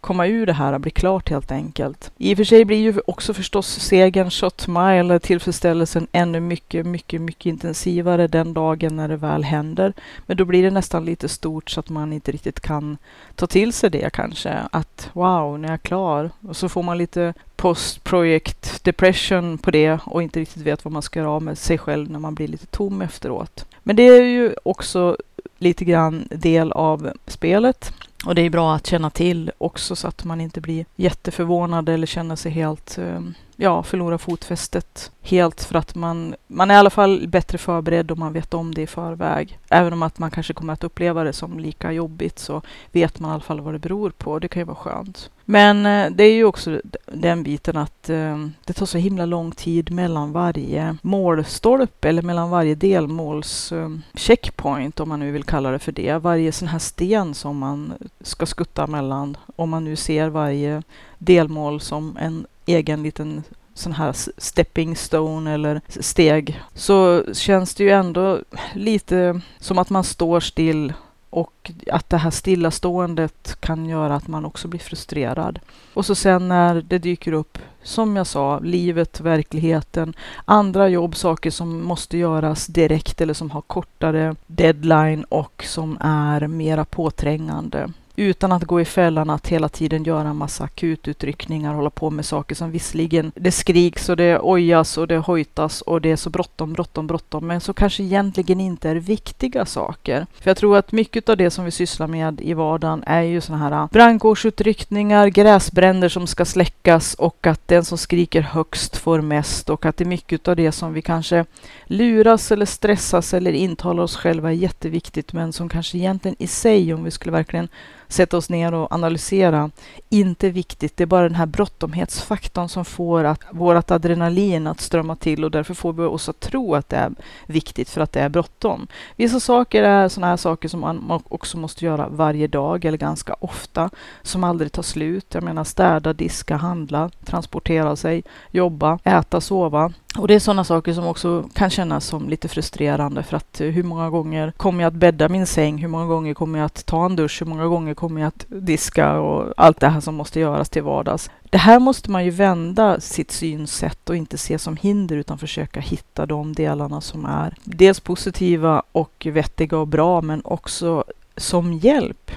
komma 0.00 0.26
ur 0.26 0.46
det 0.46 0.52
här, 0.52 0.78
bli 0.78 0.90
klart 0.90 1.30
helt 1.30 1.52
enkelt. 1.52 2.10
I 2.18 2.34
och 2.34 2.36
för 2.36 2.44
sig 2.44 2.64
blir 2.64 2.78
ju 2.78 2.94
också 3.06 3.34
förstås 3.34 3.68
segern 3.68 4.30
shot 4.30 4.66
mile, 4.66 5.18
tillfredsställelsen 5.18 6.06
ännu 6.12 6.40
mycket, 6.40 6.86
mycket, 6.86 7.20
mycket 7.20 7.46
intensivare 7.46 8.26
den 8.26 8.54
dagen 8.54 8.96
när 8.96 9.08
det 9.08 9.16
väl 9.16 9.44
händer. 9.44 9.92
Men 10.26 10.36
då 10.36 10.44
blir 10.44 10.62
det 10.62 10.70
nästan 10.70 11.04
lite 11.04 11.28
stort 11.28 11.70
så 11.70 11.80
att 11.80 11.88
man 11.88 12.12
inte 12.12 12.32
riktigt 12.32 12.60
kan 12.60 12.96
ta 13.34 13.46
till 13.46 13.72
sig 13.72 13.90
det 13.90 14.10
kanske. 14.12 14.58
Att 14.72 15.10
wow, 15.12 15.58
nu 15.58 15.66
är 15.66 15.70
jag 15.70 15.82
klar. 15.82 16.30
Och 16.48 16.56
så 16.56 16.68
får 16.68 16.82
man 16.82 16.98
lite 16.98 17.34
post-project 17.56 18.84
depression 18.84 19.58
på 19.58 19.70
det 19.70 19.98
och 20.04 20.22
inte 20.22 20.40
riktigt 20.40 20.62
vet 20.62 20.84
vad 20.84 20.92
man 20.92 21.02
ska 21.02 21.18
göra 21.18 21.30
av 21.30 21.42
med 21.42 21.58
sig 21.58 21.78
själv 21.78 22.10
när 22.10 22.18
man 22.18 22.34
blir 22.34 22.48
lite 22.48 22.66
tom 22.66 23.02
efteråt. 23.02 23.64
Men 23.82 23.96
det 23.96 24.02
är 24.02 24.22
ju 24.22 24.54
också 24.62 25.16
lite 25.58 25.84
grann 25.84 26.28
del 26.30 26.72
av 26.72 27.12
spelet. 27.26 27.92
Och 28.26 28.34
det 28.34 28.42
är 28.42 28.50
bra 28.50 28.74
att 28.74 28.86
känna 28.86 29.10
till 29.10 29.50
också 29.58 29.96
så 29.96 30.08
att 30.08 30.24
man 30.24 30.40
inte 30.40 30.60
blir 30.60 30.84
jätteförvånad 30.96 31.88
eller 31.88 32.06
känner 32.06 32.36
sig 32.36 32.52
helt, 32.52 32.98
eh, 32.98 33.20
ja, 33.56 33.82
förlorar 33.82 34.18
fotfästet 34.18 35.10
helt 35.22 35.64
för 35.64 35.74
att 35.74 35.94
man, 35.94 36.34
man 36.46 36.70
är 36.70 36.74
i 36.74 36.78
alla 36.78 36.90
fall 36.90 37.28
bättre 37.28 37.58
förberedd 37.58 38.10
om 38.10 38.18
man 38.18 38.32
vet 38.32 38.54
om 38.54 38.74
det 38.74 38.82
i 38.82 38.86
förväg. 38.86 39.58
Även 39.68 39.92
om 39.92 40.02
att 40.02 40.18
man 40.18 40.30
kanske 40.30 40.54
kommer 40.54 40.72
att 40.72 40.84
uppleva 40.84 41.24
det 41.24 41.32
som 41.32 41.58
lika 41.58 41.92
jobbigt 41.92 42.38
så 42.38 42.62
vet 42.92 43.20
man 43.20 43.30
i 43.30 43.34
alla 43.34 43.42
fall 43.42 43.60
vad 43.60 43.74
det 43.74 43.78
beror 43.78 44.10
på. 44.10 44.38
Det 44.38 44.48
kan 44.48 44.60
ju 44.60 44.66
vara 44.66 44.76
skönt. 44.76 45.30
Men 45.44 45.86
eh, 45.86 46.10
det 46.12 46.24
är 46.24 46.34
ju 46.34 46.44
också 46.44 46.80
den 47.06 47.42
biten 47.42 47.76
att 47.76 48.10
eh, 48.10 48.46
det 48.64 48.72
tar 48.72 48.86
så 48.86 48.98
himla 48.98 49.26
lång 49.26 49.50
tid 49.50 49.92
mellan 49.92 50.32
varje 50.32 50.96
målstolpe 51.02 52.08
eller 52.08 52.22
mellan 52.22 52.50
varje 52.50 52.74
delmåls 52.74 53.72
eh, 53.72 53.90
checkpoint 54.14 55.00
om 55.00 55.08
man 55.08 55.20
nu 55.20 55.30
vill 55.30 55.44
kalla 55.44 55.70
det 55.70 55.78
för 55.78 55.92
det. 55.92 56.18
Varje 56.18 56.52
sån 56.52 56.68
här 56.68 56.78
sten 56.78 57.34
som 57.34 57.58
man 57.58 57.92
ska 58.20 58.46
skutta 58.46 58.86
mellan. 58.86 59.36
Om 59.56 59.70
man 59.70 59.84
nu 59.84 59.96
ser 59.96 60.28
varje 60.28 60.82
delmål 61.18 61.80
som 61.80 62.16
en 62.20 62.46
egen 62.66 63.02
liten 63.02 63.42
sån 63.74 63.92
här 63.92 64.16
stepping 64.38 64.96
stone 64.96 65.54
eller 65.54 65.80
steg 65.88 66.60
så 66.74 67.24
känns 67.34 67.74
det 67.74 67.84
ju 67.84 67.90
ändå 67.90 68.38
lite 68.74 69.40
som 69.58 69.78
att 69.78 69.90
man 69.90 70.04
står 70.04 70.40
still 70.40 70.92
och 71.32 71.70
att 71.92 72.10
det 72.10 72.16
här 72.16 72.30
stillaståendet 72.30 73.56
kan 73.60 73.86
göra 73.86 74.14
att 74.14 74.28
man 74.28 74.44
också 74.44 74.68
blir 74.68 74.80
frustrerad. 74.80 75.60
Och 75.94 76.06
så 76.06 76.14
sen 76.14 76.48
när 76.48 76.74
det 76.82 76.98
dyker 76.98 77.32
upp, 77.32 77.58
som 77.82 78.16
jag 78.16 78.26
sa, 78.26 78.58
livet, 78.58 79.20
verkligheten, 79.20 80.14
andra 80.44 80.88
jobb, 80.88 81.16
saker 81.16 81.50
som 81.50 81.82
måste 81.82 82.18
göras 82.18 82.66
direkt 82.66 83.20
eller 83.20 83.34
som 83.34 83.50
har 83.50 83.60
kortare 83.60 84.36
deadline 84.46 85.24
och 85.24 85.64
som 85.68 85.98
är 86.00 86.46
mera 86.46 86.84
påträngande 86.84 87.90
utan 88.22 88.52
att 88.52 88.64
gå 88.64 88.80
i 88.80 88.84
fällan 88.84 89.30
att 89.30 89.48
hela 89.48 89.68
tiden 89.68 90.04
göra 90.04 90.28
en 90.28 90.36
massa 90.36 90.64
akututryckningar, 90.64 91.74
hålla 91.74 91.90
på 91.90 92.10
med 92.10 92.24
saker 92.24 92.54
som 92.54 92.70
visserligen 92.70 93.32
det 93.34 93.52
skriks 93.52 94.08
och 94.08 94.16
det 94.16 94.38
ojas 94.38 94.98
och 94.98 95.08
det 95.08 95.18
hojtas 95.18 95.80
och 95.80 96.00
det 96.00 96.10
är 96.10 96.16
så 96.16 96.30
bråttom, 96.30 96.72
bråttom, 96.72 97.06
bråttom, 97.06 97.46
men 97.46 97.60
så 97.60 97.72
kanske 97.72 98.02
egentligen 98.02 98.60
inte 98.60 98.88
är 98.90 98.96
viktiga 98.96 99.66
saker. 99.66 100.26
För 100.40 100.50
jag 100.50 100.56
tror 100.56 100.76
att 100.76 100.92
mycket 100.92 101.28
av 101.28 101.36
det 101.36 101.50
som 101.50 101.64
vi 101.64 101.70
sysslar 101.70 102.06
med 102.06 102.40
i 102.40 102.54
vardagen 102.54 103.04
är 103.06 103.22
ju 103.22 103.40
sådana 103.40 103.68
här 103.68 103.88
brandkårsutryckningar, 103.92 105.26
gräsbränder 105.26 106.08
som 106.08 106.26
ska 106.26 106.44
släckas 106.44 107.14
och 107.14 107.46
att 107.46 107.68
den 107.68 107.84
som 107.84 107.98
skriker 107.98 108.40
högst 108.40 108.96
får 108.96 109.20
mest 109.20 109.70
och 109.70 109.86
att 109.86 109.96
det 109.96 110.04
är 110.04 110.08
mycket 110.08 110.48
av 110.48 110.56
det 110.56 110.72
som 110.72 110.92
vi 110.92 111.02
kanske 111.02 111.44
luras 111.86 112.52
eller 112.52 112.66
stressas 112.66 113.34
eller 113.34 113.52
intalar 113.52 114.02
oss 114.02 114.16
själva 114.16 114.50
är 114.50 114.54
jätteviktigt, 114.54 115.32
men 115.32 115.52
som 115.52 115.68
kanske 115.68 115.98
egentligen 115.98 116.36
i 116.38 116.46
sig, 116.46 116.94
om 116.94 117.04
vi 117.04 117.10
skulle 117.10 117.32
verkligen 117.32 117.68
sätta 118.12 118.36
oss 118.36 118.50
ner 118.50 118.74
och 118.74 118.92
analysera, 118.92 119.70
inte 120.08 120.50
viktigt. 120.50 120.96
Det 120.96 121.04
är 121.04 121.06
bara 121.06 121.22
den 121.22 121.34
här 121.34 121.46
bråttomhetsfaktorn 121.46 122.68
som 122.68 122.84
får 122.84 123.24
att 123.24 123.40
vårt 123.50 123.90
adrenalin 123.90 124.66
att 124.66 124.80
strömma 124.80 125.16
till 125.16 125.44
och 125.44 125.50
därför 125.50 125.74
får 125.74 125.92
vi 125.92 126.02
oss 126.02 126.28
att 126.28 126.40
tro 126.40 126.74
att 126.74 126.88
det 126.88 126.96
är 126.96 127.12
viktigt 127.46 127.90
för 127.90 128.00
att 128.00 128.12
det 128.12 128.20
är 128.20 128.28
bråttom. 128.28 128.86
Vissa 129.16 129.40
saker 129.40 129.82
är 129.82 130.08
sådana 130.08 130.26
här 130.26 130.36
saker 130.36 130.68
som 130.68 130.80
man 130.80 131.22
också 131.28 131.58
måste 131.58 131.84
göra 131.84 132.08
varje 132.08 132.46
dag 132.46 132.84
eller 132.84 132.98
ganska 132.98 133.36
ofta, 133.40 133.90
som 134.22 134.44
aldrig 134.44 134.72
tar 134.72 134.82
slut. 134.82 135.34
Jag 135.34 135.42
menar 135.42 135.64
städa, 135.64 136.12
diska, 136.12 136.56
handla, 136.56 137.10
transportera 137.24 137.96
sig, 137.96 138.22
jobba, 138.50 138.98
äta, 139.04 139.40
sova. 139.40 139.92
Och 140.18 140.28
det 140.28 140.34
är 140.34 140.38
sådana 140.38 140.64
saker 140.64 140.92
som 140.92 141.06
också 141.06 141.48
kan 141.54 141.70
kännas 141.70 142.06
som 142.06 142.28
lite 142.28 142.48
frustrerande 142.48 143.22
för 143.22 143.36
att 143.36 143.60
eh, 143.60 143.68
hur 143.68 143.82
många 143.82 144.10
gånger 144.10 144.52
kommer 144.56 144.82
jag 144.82 144.88
att 144.88 144.94
bädda 144.94 145.28
min 145.28 145.46
säng? 145.46 145.78
Hur 145.78 145.88
många 145.88 146.06
gånger 146.06 146.34
kommer 146.34 146.58
jag 146.58 146.66
att 146.66 146.86
ta 146.86 147.04
en 147.04 147.16
dusch? 147.16 147.40
Hur 147.40 147.46
många 147.46 147.66
gånger 147.66 147.94
kommer 148.02 148.20
jag 148.20 148.28
att 148.28 148.46
diska 148.48 149.20
och 149.20 149.54
allt 149.56 149.80
det 149.80 149.88
här 149.88 150.00
som 150.00 150.14
måste 150.14 150.40
göras 150.40 150.68
till 150.68 150.82
vardags? 150.82 151.30
Det 151.42 151.58
här 151.58 151.78
måste 151.78 152.10
man 152.10 152.24
ju 152.24 152.30
vända 152.30 153.00
sitt 153.00 153.30
synsätt 153.30 154.10
och 154.10 154.16
inte 154.16 154.38
se 154.38 154.58
som 154.58 154.76
hinder 154.76 155.16
utan 155.16 155.38
försöka 155.38 155.80
hitta 155.80 156.26
de 156.26 156.52
delarna 156.52 157.00
som 157.00 157.24
är 157.24 157.54
dels 157.64 158.00
positiva 158.00 158.82
och 158.92 159.26
vettiga 159.30 159.78
och 159.78 159.88
bra 159.88 160.20
men 160.20 160.42
också 160.44 161.04
som 161.36 161.72
hjälp. 161.72 162.30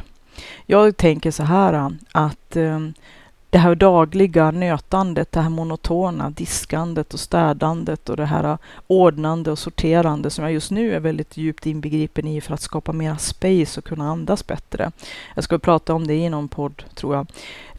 Jag 0.65 0.97
tänker 0.97 1.31
så 1.31 1.43
här 1.43 1.97
att 2.11 2.55
eh, 2.55 2.79
det 3.49 3.57
här 3.57 3.75
dagliga 3.75 4.51
nötandet, 4.51 5.31
det 5.31 5.41
här 5.41 5.49
monotona 5.49 6.29
diskandet 6.29 7.13
och 7.13 7.19
städandet 7.19 8.09
och 8.09 8.17
det 8.17 8.25
här 8.25 8.57
ordnande 8.87 9.51
och 9.51 9.59
sorterande 9.59 10.29
som 10.29 10.43
jag 10.43 10.53
just 10.53 10.71
nu 10.71 10.95
är 10.95 10.99
väldigt 10.99 11.37
djupt 11.37 11.65
inbegripen 11.65 12.27
i 12.27 12.41
för 12.41 12.53
att 12.53 12.61
skapa 12.61 12.93
mera 12.93 13.17
space 13.17 13.79
och 13.79 13.85
kunna 13.85 14.11
andas 14.11 14.47
bättre. 14.47 14.91
Jag 15.35 15.43
ska 15.43 15.59
prata 15.59 15.93
om 15.93 16.07
det 16.07 16.15
i 16.15 16.29
någon 16.29 16.47
podd, 16.47 16.83
tror 16.95 17.15
jag. 17.15 17.27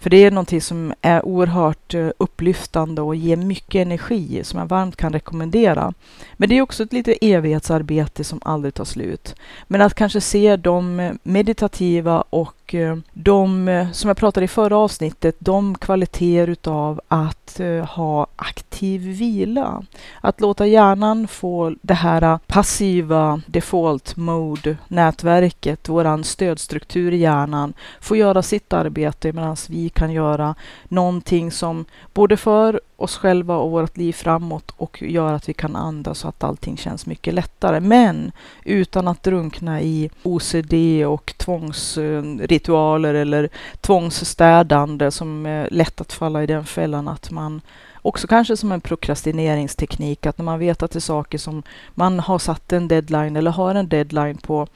För 0.06 0.10
det 0.10 0.24
är 0.24 0.30
någonting 0.30 0.60
som 0.60 0.94
är 1.02 1.26
oerhört 1.26 1.94
eh, 1.94 2.08
upplyftande 2.18 3.02
och 3.02 3.16
ger 3.16 3.36
mycket 3.36 3.86
energi 3.86 4.44
som 4.44 4.58
jag 4.58 4.66
varmt 4.66 4.96
kan 4.96 5.12
rekommendera. 5.12 5.92
Men 6.32 6.48
det 6.48 6.58
är 6.58 6.62
också 6.62 6.82
ett 6.82 6.92
litet 6.92 7.18
evighetsarbete 7.20 8.24
som 8.24 8.40
aldrig 8.44 8.74
tar 8.74 8.84
slut. 8.84 9.34
Men 9.66 9.80
att 9.80 9.94
kanske 9.94 10.20
se 10.20 10.56
de 10.56 11.00
eh, 11.00 11.12
meditativa 11.22 12.20
och 12.30 12.74
eh, 12.74 12.96
de, 13.12 13.86
som 13.92 14.08
jag 14.08 14.16
pratade 14.16 14.44
i 14.44 14.48
förra 14.48 14.76
avsnittet, 14.78 15.36
de 15.38 15.74
kvaliteter 15.78 16.48
utav 16.48 17.00
att 17.08 17.60
ha 17.88 18.26
aktiv 18.36 19.00
vila. 19.00 19.82
Att 20.20 20.40
låta 20.40 20.66
hjärnan 20.66 21.28
få 21.28 21.74
det 21.82 21.94
här 21.94 22.38
passiva 22.46 23.40
default 23.46 24.16
mode 24.16 24.76
nätverket, 24.88 25.88
våran 25.88 26.24
stödstruktur 26.24 27.12
i 27.12 27.16
hjärnan, 27.16 27.74
få 28.00 28.16
göra 28.16 28.42
sitt 28.42 28.72
arbete 28.72 29.32
medan 29.32 29.56
vi 29.68 29.88
kan 29.96 30.12
göra 30.12 30.54
någonting 30.88 31.50
som 31.50 31.84
både 32.14 32.36
för 32.36 32.80
oss 32.96 33.16
själva 33.16 33.56
och 33.56 33.70
vårt 33.70 33.96
liv 33.96 34.12
framåt 34.12 34.74
och 34.76 35.02
gör 35.02 35.32
att 35.32 35.48
vi 35.48 35.54
kan 35.54 35.76
andas 35.76 36.18
så 36.18 36.28
att 36.28 36.44
allting 36.44 36.76
känns 36.76 37.06
mycket 37.06 37.34
lättare. 37.34 37.80
Men 37.80 38.32
utan 38.64 39.08
att 39.08 39.22
drunkna 39.22 39.80
i 39.80 40.10
OCD 40.22 40.74
och 41.06 41.34
tvångsritualer 41.36 43.14
eller 43.14 43.48
tvångsstädande 43.80 45.10
som 45.10 45.46
är 45.46 45.68
lätt 45.70 46.00
att 46.00 46.12
falla 46.12 46.42
i 46.42 46.46
den 46.46 46.64
fällan 46.64 47.08
att 47.08 47.30
man 47.30 47.60
också 48.02 48.26
kanske 48.26 48.56
som 48.56 48.72
en 48.72 48.80
prokrastineringsteknik, 48.80 50.26
att 50.26 50.38
när 50.38 50.44
man 50.44 50.58
vet 50.58 50.82
att 50.82 50.90
det 50.90 50.98
är 50.98 51.00
saker 51.00 51.38
som 51.38 51.62
man 51.94 52.20
har 52.20 52.38
satt 52.38 52.72
en 52.72 52.88
deadline 52.88 53.36
eller 53.36 53.50
har 53.50 53.74
en 53.74 53.88
deadline 53.88 54.36
på 54.36 54.66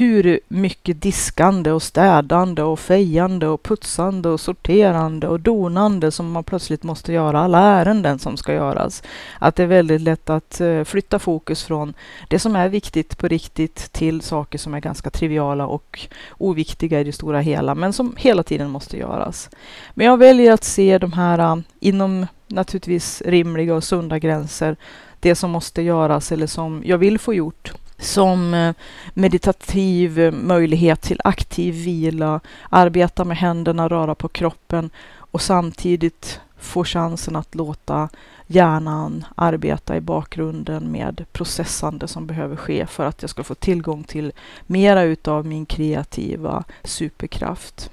hur 0.00 0.40
mycket 0.48 1.02
diskande 1.02 1.72
och 1.72 1.82
städande 1.82 2.62
och 2.62 2.78
fejande 2.78 3.48
och 3.48 3.62
putsande 3.62 4.28
och 4.28 4.40
sorterande 4.40 5.28
och 5.28 5.40
donande 5.40 6.10
som 6.10 6.32
man 6.32 6.44
plötsligt 6.44 6.82
måste 6.82 7.12
göra, 7.12 7.40
alla 7.40 7.58
ärenden 7.58 8.18
som 8.18 8.36
ska 8.36 8.52
göras. 8.52 9.02
Att 9.38 9.56
det 9.56 9.62
är 9.62 9.66
väldigt 9.66 10.00
lätt 10.00 10.30
att 10.30 10.60
eh, 10.60 10.84
flytta 10.84 11.18
fokus 11.18 11.64
från 11.64 11.94
det 12.28 12.38
som 12.38 12.56
är 12.56 12.68
viktigt 12.68 13.18
på 13.18 13.28
riktigt 13.28 13.92
till 13.92 14.20
saker 14.20 14.58
som 14.58 14.74
är 14.74 14.80
ganska 14.80 15.10
triviala 15.10 15.66
och 15.66 16.08
oviktiga 16.38 17.00
i 17.00 17.04
det 17.04 17.12
stora 17.12 17.40
hela, 17.40 17.74
men 17.74 17.92
som 17.92 18.14
hela 18.18 18.42
tiden 18.42 18.70
måste 18.70 18.96
göras. 18.96 19.50
Men 19.94 20.06
jag 20.06 20.16
väljer 20.16 20.52
att 20.52 20.64
se 20.64 20.98
de 20.98 21.12
här 21.12 21.38
eh, 21.38 21.56
inom 21.80 22.26
naturligtvis 22.46 23.22
rimliga 23.26 23.74
och 23.74 23.84
sunda 23.84 24.18
gränser, 24.18 24.76
det 25.20 25.34
som 25.34 25.50
måste 25.50 25.82
göras 25.82 26.32
eller 26.32 26.46
som 26.46 26.82
jag 26.86 26.98
vill 26.98 27.18
få 27.18 27.34
gjort 27.34 27.72
som 27.98 28.54
eh, 28.54 28.74
meditativ 29.14 30.18
eh, 30.18 30.32
möjlighet 30.32 31.00
till 31.02 31.20
aktiv 31.24 31.74
vila, 31.74 32.40
arbeta 32.70 33.24
med 33.24 33.36
händerna, 33.36 33.88
röra 33.88 34.14
på 34.14 34.28
kroppen 34.28 34.90
och 35.18 35.42
samtidigt 35.42 36.40
få 36.58 36.84
chansen 36.84 37.36
att 37.36 37.54
låta 37.54 38.08
hjärnan 38.46 39.24
arbeta 39.34 39.96
i 39.96 40.00
bakgrunden 40.00 40.92
med 40.92 41.24
processande 41.32 42.08
som 42.08 42.26
behöver 42.26 42.56
ske 42.56 42.86
för 42.86 43.04
att 43.04 43.22
jag 43.22 43.30
ska 43.30 43.44
få 43.44 43.54
tillgång 43.54 44.04
till 44.04 44.32
mera 44.66 45.02
utav 45.02 45.46
min 45.46 45.66
kreativa 45.66 46.64
superkraft. 46.84 47.90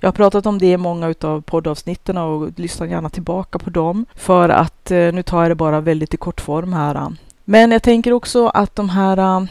Jag 0.00 0.06
har 0.06 0.12
pratat 0.12 0.46
om 0.46 0.58
det 0.58 0.72
i 0.72 0.76
många 0.76 1.08
utav 1.08 1.40
poddavsnitten 1.40 2.18
och 2.18 2.58
lyssna 2.58 2.86
gärna 2.86 3.08
tillbaka 3.08 3.58
på 3.58 3.70
dem 3.70 4.06
för 4.14 4.48
att 4.48 4.90
eh, 4.90 5.12
nu 5.12 5.22
tar 5.22 5.42
jag 5.42 5.50
det 5.50 5.54
bara 5.54 5.80
väldigt 5.80 6.14
i 6.14 6.16
kortform 6.16 6.72
här. 6.72 7.16
Men 7.44 7.72
jag 7.72 7.82
tänker 7.82 8.12
också 8.12 8.46
att 8.46 8.76
de 8.76 8.88
här 8.88 9.18
äh, 9.18 9.44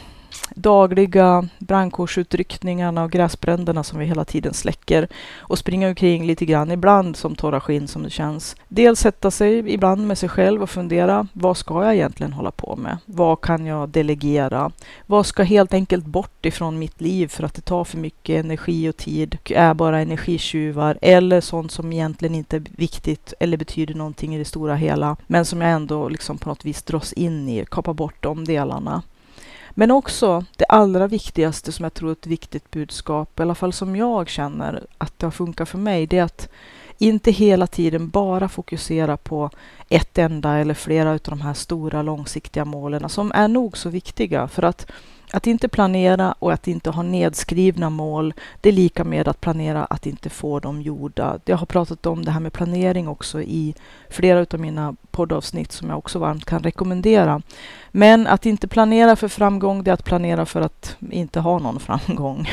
dagliga 0.54 1.48
brandkårsutryckningarna 1.58 3.04
och 3.04 3.10
gräsbränderna 3.10 3.82
som 3.82 3.98
vi 3.98 4.04
hela 4.04 4.24
tiden 4.24 4.54
släcker 4.54 5.08
och 5.36 5.58
springa 5.58 5.88
omkring 5.88 6.26
lite 6.26 6.44
grann 6.44 6.70
ibland 6.70 7.16
som 7.16 7.34
torra 7.34 7.60
skinn 7.60 7.88
som 7.88 8.02
det 8.02 8.10
känns. 8.10 8.56
Dels 8.68 9.00
sätta 9.00 9.30
sig 9.30 9.72
ibland 9.72 10.06
med 10.06 10.18
sig 10.18 10.28
själv 10.28 10.62
och 10.62 10.70
fundera. 10.70 11.26
Vad 11.32 11.56
ska 11.56 11.84
jag 11.84 11.94
egentligen 11.94 12.32
hålla 12.32 12.50
på 12.50 12.76
med? 12.76 12.98
Vad 13.06 13.40
kan 13.40 13.66
jag 13.66 13.88
delegera? 13.88 14.70
Vad 15.06 15.26
ska 15.26 15.42
helt 15.42 15.74
enkelt 15.74 16.06
bort 16.06 16.46
ifrån 16.46 16.78
mitt 16.78 17.00
liv 17.00 17.28
för 17.28 17.44
att 17.44 17.54
det 17.54 17.60
tar 17.60 17.84
för 17.84 17.98
mycket 17.98 18.44
energi 18.44 18.88
och 18.88 18.96
tid 18.96 19.38
och 19.40 19.52
är 19.52 19.74
bara 19.74 20.00
energitjuvar 20.00 20.98
eller 21.02 21.40
sånt 21.40 21.72
som 21.72 21.92
egentligen 21.92 22.34
inte 22.34 22.56
är 22.56 22.64
viktigt 22.70 23.34
eller 23.40 23.56
betyder 23.56 23.94
någonting 23.94 24.34
i 24.34 24.38
det 24.38 24.44
stora 24.44 24.74
hela 24.74 25.16
men 25.26 25.44
som 25.44 25.60
jag 25.60 25.70
ändå 25.70 26.08
liksom 26.08 26.38
på 26.38 26.48
något 26.48 26.64
vis 26.64 26.82
dras 26.82 27.12
in 27.12 27.48
i, 27.48 27.64
kapar 27.70 27.94
bort 27.94 28.16
de 28.20 28.44
delarna. 28.44 29.02
Men 29.74 29.90
också 29.90 30.44
det 30.56 30.64
allra 30.68 31.06
viktigaste 31.06 31.72
som 31.72 31.82
jag 31.82 31.94
tror 31.94 32.08
är 32.08 32.12
ett 32.12 32.26
viktigt 32.26 32.70
budskap, 32.70 33.40
i 33.40 33.42
alla 33.42 33.54
fall 33.54 33.72
som 33.72 33.96
jag 33.96 34.28
känner 34.28 34.86
att 34.98 35.18
det 35.18 35.26
har 35.26 35.30
funkat 35.30 35.68
för 35.68 35.78
mig, 35.78 36.06
det 36.06 36.18
är 36.18 36.22
att 36.24 36.48
inte 36.98 37.30
hela 37.30 37.66
tiden 37.66 38.08
bara 38.08 38.48
fokusera 38.48 39.16
på 39.16 39.50
ett 39.88 40.18
enda 40.18 40.58
eller 40.58 40.74
flera 40.74 41.10
av 41.10 41.18
de 41.24 41.40
här 41.40 41.54
stora 41.54 42.02
långsiktiga 42.02 42.64
målen 42.64 43.08
som 43.08 43.32
är 43.34 43.48
nog 43.48 43.78
så 43.78 43.88
viktiga. 43.88 44.48
För 44.48 44.62
att 44.62 44.90
att 45.32 45.46
inte 45.46 45.68
planera 45.68 46.34
och 46.38 46.52
att 46.52 46.68
inte 46.68 46.90
ha 46.90 47.02
nedskrivna 47.02 47.90
mål, 47.90 48.34
det 48.60 48.68
är 48.68 48.72
lika 48.72 49.04
med 49.04 49.28
att 49.28 49.40
planera 49.40 49.84
att 49.84 50.06
inte 50.06 50.30
få 50.30 50.60
dem 50.60 50.82
gjorda. 50.82 51.38
Jag 51.44 51.56
har 51.56 51.66
pratat 51.66 52.06
om 52.06 52.24
det 52.24 52.30
här 52.30 52.40
med 52.40 52.52
planering 52.52 53.08
också 53.08 53.42
i 53.42 53.74
flera 54.10 54.46
av 54.52 54.60
mina 54.60 54.96
poddavsnitt 55.10 55.72
som 55.72 55.88
jag 55.88 55.98
också 55.98 56.18
varmt 56.18 56.44
kan 56.44 56.62
rekommendera. 56.62 57.42
Men 57.90 58.26
att 58.26 58.46
inte 58.46 58.68
planera 58.68 59.16
för 59.16 59.28
framgång, 59.28 59.82
det 59.84 59.90
är 59.90 59.94
att 59.94 60.04
planera 60.04 60.46
för 60.46 60.60
att 60.60 60.96
inte 61.10 61.40
ha 61.40 61.58
någon 61.58 61.80
framgång. 62.06 62.50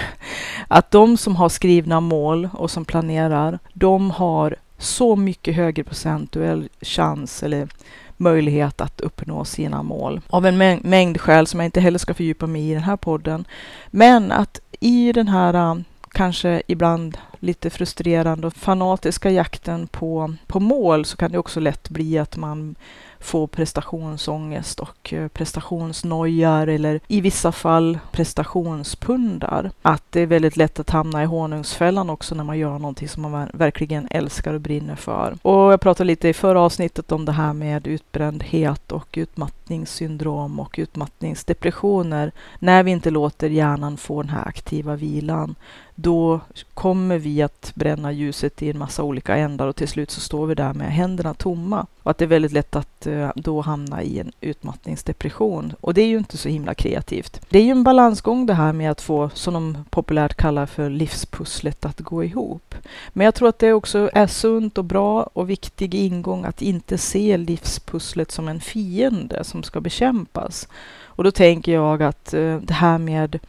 Att 0.68 0.92
de 0.92 1.18
som 1.18 1.36
har 1.36 1.50
skrivna 1.50 2.00
mål 2.00 2.50
och 2.54 2.72
som 2.72 2.86
planerar, 2.86 3.60
de 3.74 4.12
har 4.12 4.56
så 4.78 5.16
mycket 5.16 5.56
högre 5.56 5.84
procentuell 5.84 6.70
chans 6.82 7.44
eller 7.44 7.68
möjlighet 8.20 8.82
att 8.82 9.02
uppnå 9.02 9.46
sina 9.46 9.84
mål 9.84 10.22
av 10.28 10.46
en 10.46 10.80
mängd 10.82 11.22
skäl 11.22 11.48
som 11.48 11.60
jag 11.60 11.68
inte 11.68 11.82
heller 11.82 12.00
ska 12.00 12.14
fördjupa 12.14 12.48
mig 12.48 12.70
i 12.70 12.74
den 12.74 12.84
här 12.84 12.98
podden. 12.98 13.46
Men 13.88 14.32
att 14.32 14.60
i 14.80 15.12
den 15.12 15.28
här 15.28 15.54
äh, 15.54 15.76
kanske 16.12 16.62
ibland 16.68 17.18
lite 17.40 17.70
frustrerande 17.70 18.48
och 18.48 18.54
fanatiska 18.54 19.32
jakten 19.32 19.88
på, 19.88 20.34
på 20.48 20.60
mål 20.60 21.06
så 21.06 21.18
kan 21.18 21.32
det 21.32 21.38
också 21.38 21.60
lätt 21.60 21.90
bli 21.90 22.18
att 22.18 22.38
man 22.38 22.76
får 23.20 23.48
prestationsångest 23.48 24.80
och 24.80 25.14
eh, 25.14 25.28
prestationsnojar 25.28 26.68
eller 26.68 27.00
i 27.08 27.22
vissa 27.22 27.52
fall 27.52 28.00
prestationspundar. 28.12 29.72
Att 29.82 30.04
det 30.10 30.22
är 30.22 30.26
väldigt 30.26 30.58
lätt 30.58 30.80
att 30.80 30.90
hamna 30.90 31.24
i 31.24 31.26
honungsfällan 31.26 32.10
också 32.10 32.36
när 32.36 32.44
man 32.44 32.58
gör 32.58 32.80
någonting 32.80 33.08
som 33.08 33.22
man 33.22 33.50
verkligen 33.54 34.08
älskar 34.12 34.54
och 34.54 34.62
brinner 34.62 34.96
för. 34.96 35.38
Och 35.42 35.74
jag 35.74 35.82
pratade 35.82 36.08
lite 36.08 36.30
i 36.30 36.34
förra 36.34 36.62
avsnittet 36.62 37.12
om 37.12 37.26
det 37.26 37.32
här 37.32 37.54
med 37.54 37.88
utbrändhet 37.88 38.92
och 38.92 39.08
utmattningssyndrom 39.14 40.60
och 40.60 40.76
utmattningsdepressioner. 40.78 42.32
När 42.60 42.84
vi 42.84 42.92
inte 42.92 43.10
låter 43.10 43.50
hjärnan 43.50 43.98
få 43.98 44.22
den 44.22 44.32
här 44.32 44.48
aktiva 44.48 44.96
vilan 44.96 45.56
då 46.02 46.40
kommer 46.74 47.18
vi 47.18 47.29
att 47.42 47.72
bränna 47.76 48.12
ljuset 48.12 48.62
i 48.62 48.70
en 48.70 48.78
massa 48.78 49.04
olika 49.04 49.36
ändar 49.36 49.68
och 49.68 49.76
till 49.76 49.88
slut 49.88 50.12
så 50.12 50.22
står 50.22 50.46
vi 50.46 50.56
där 50.56 50.74
med 50.74 50.94
händerna 50.94 51.34
tomma. 51.34 51.86
Och 52.04 52.12
att 52.12 52.18
det 52.18 52.26
är 52.26 52.30
väldigt 52.30 52.52
lätt 52.52 52.76
att 52.76 53.08
eh, 53.08 53.32
då 53.36 53.62
hamna 53.62 54.04
i 54.04 54.20
en 54.20 54.32
utmattningsdepression. 54.42 55.74
Och 55.82 55.94
det 55.94 56.02
är 56.02 56.08
ju 56.08 56.18
inte 56.18 56.38
så 56.38 56.50
himla 56.50 56.74
kreativt. 56.74 57.42
Det 57.50 57.60
är 57.60 57.64
ju 57.64 57.72
en 57.72 57.84
balansgång 57.84 58.46
det 58.46 58.54
här 58.54 58.74
med 58.74 58.92
att 58.92 59.02
få, 59.02 59.30
som 59.34 59.54
de 59.54 59.78
populärt 59.90 60.36
kallar 60.36 60.66
för 60.66 60.90
livspusslet 60.90 61.86
att 61.86 62.00
gå 62.00 62.24
ihop. 62.24 62.76
Men 63.10 63.26
jag 63.26 63.36
tror 63.36 63.50
att 63.50 63.60
det 63.60 63.74
också 63.74 64.10
är 64.14 64.28
sunt 64.28 64.78
och 64.78 64.86
bra 64.86 65.24
och 65.34 65.50
viktig 65.50 65.96
ingång 65.96 66.46
att 66.46 66.62
inte 66.62 66.98
se 66.98 67.38
livspusslet 67.38 68.32
som 68.32 68.48
en 68.48 68.60
fiende 68.60 69.44
som 69.44 69.64
ska 69.64 69.82
bekämpas. 69.82 70.68
Och 71.20 71.24
då 71.24 71.32
tänker 71.32 71.72
jag 71.72 72.04
att 72.04 72.34
eh, 72.34 72.58
det 72.58 72.74
här 72.74 72.98
med 72.98 73.40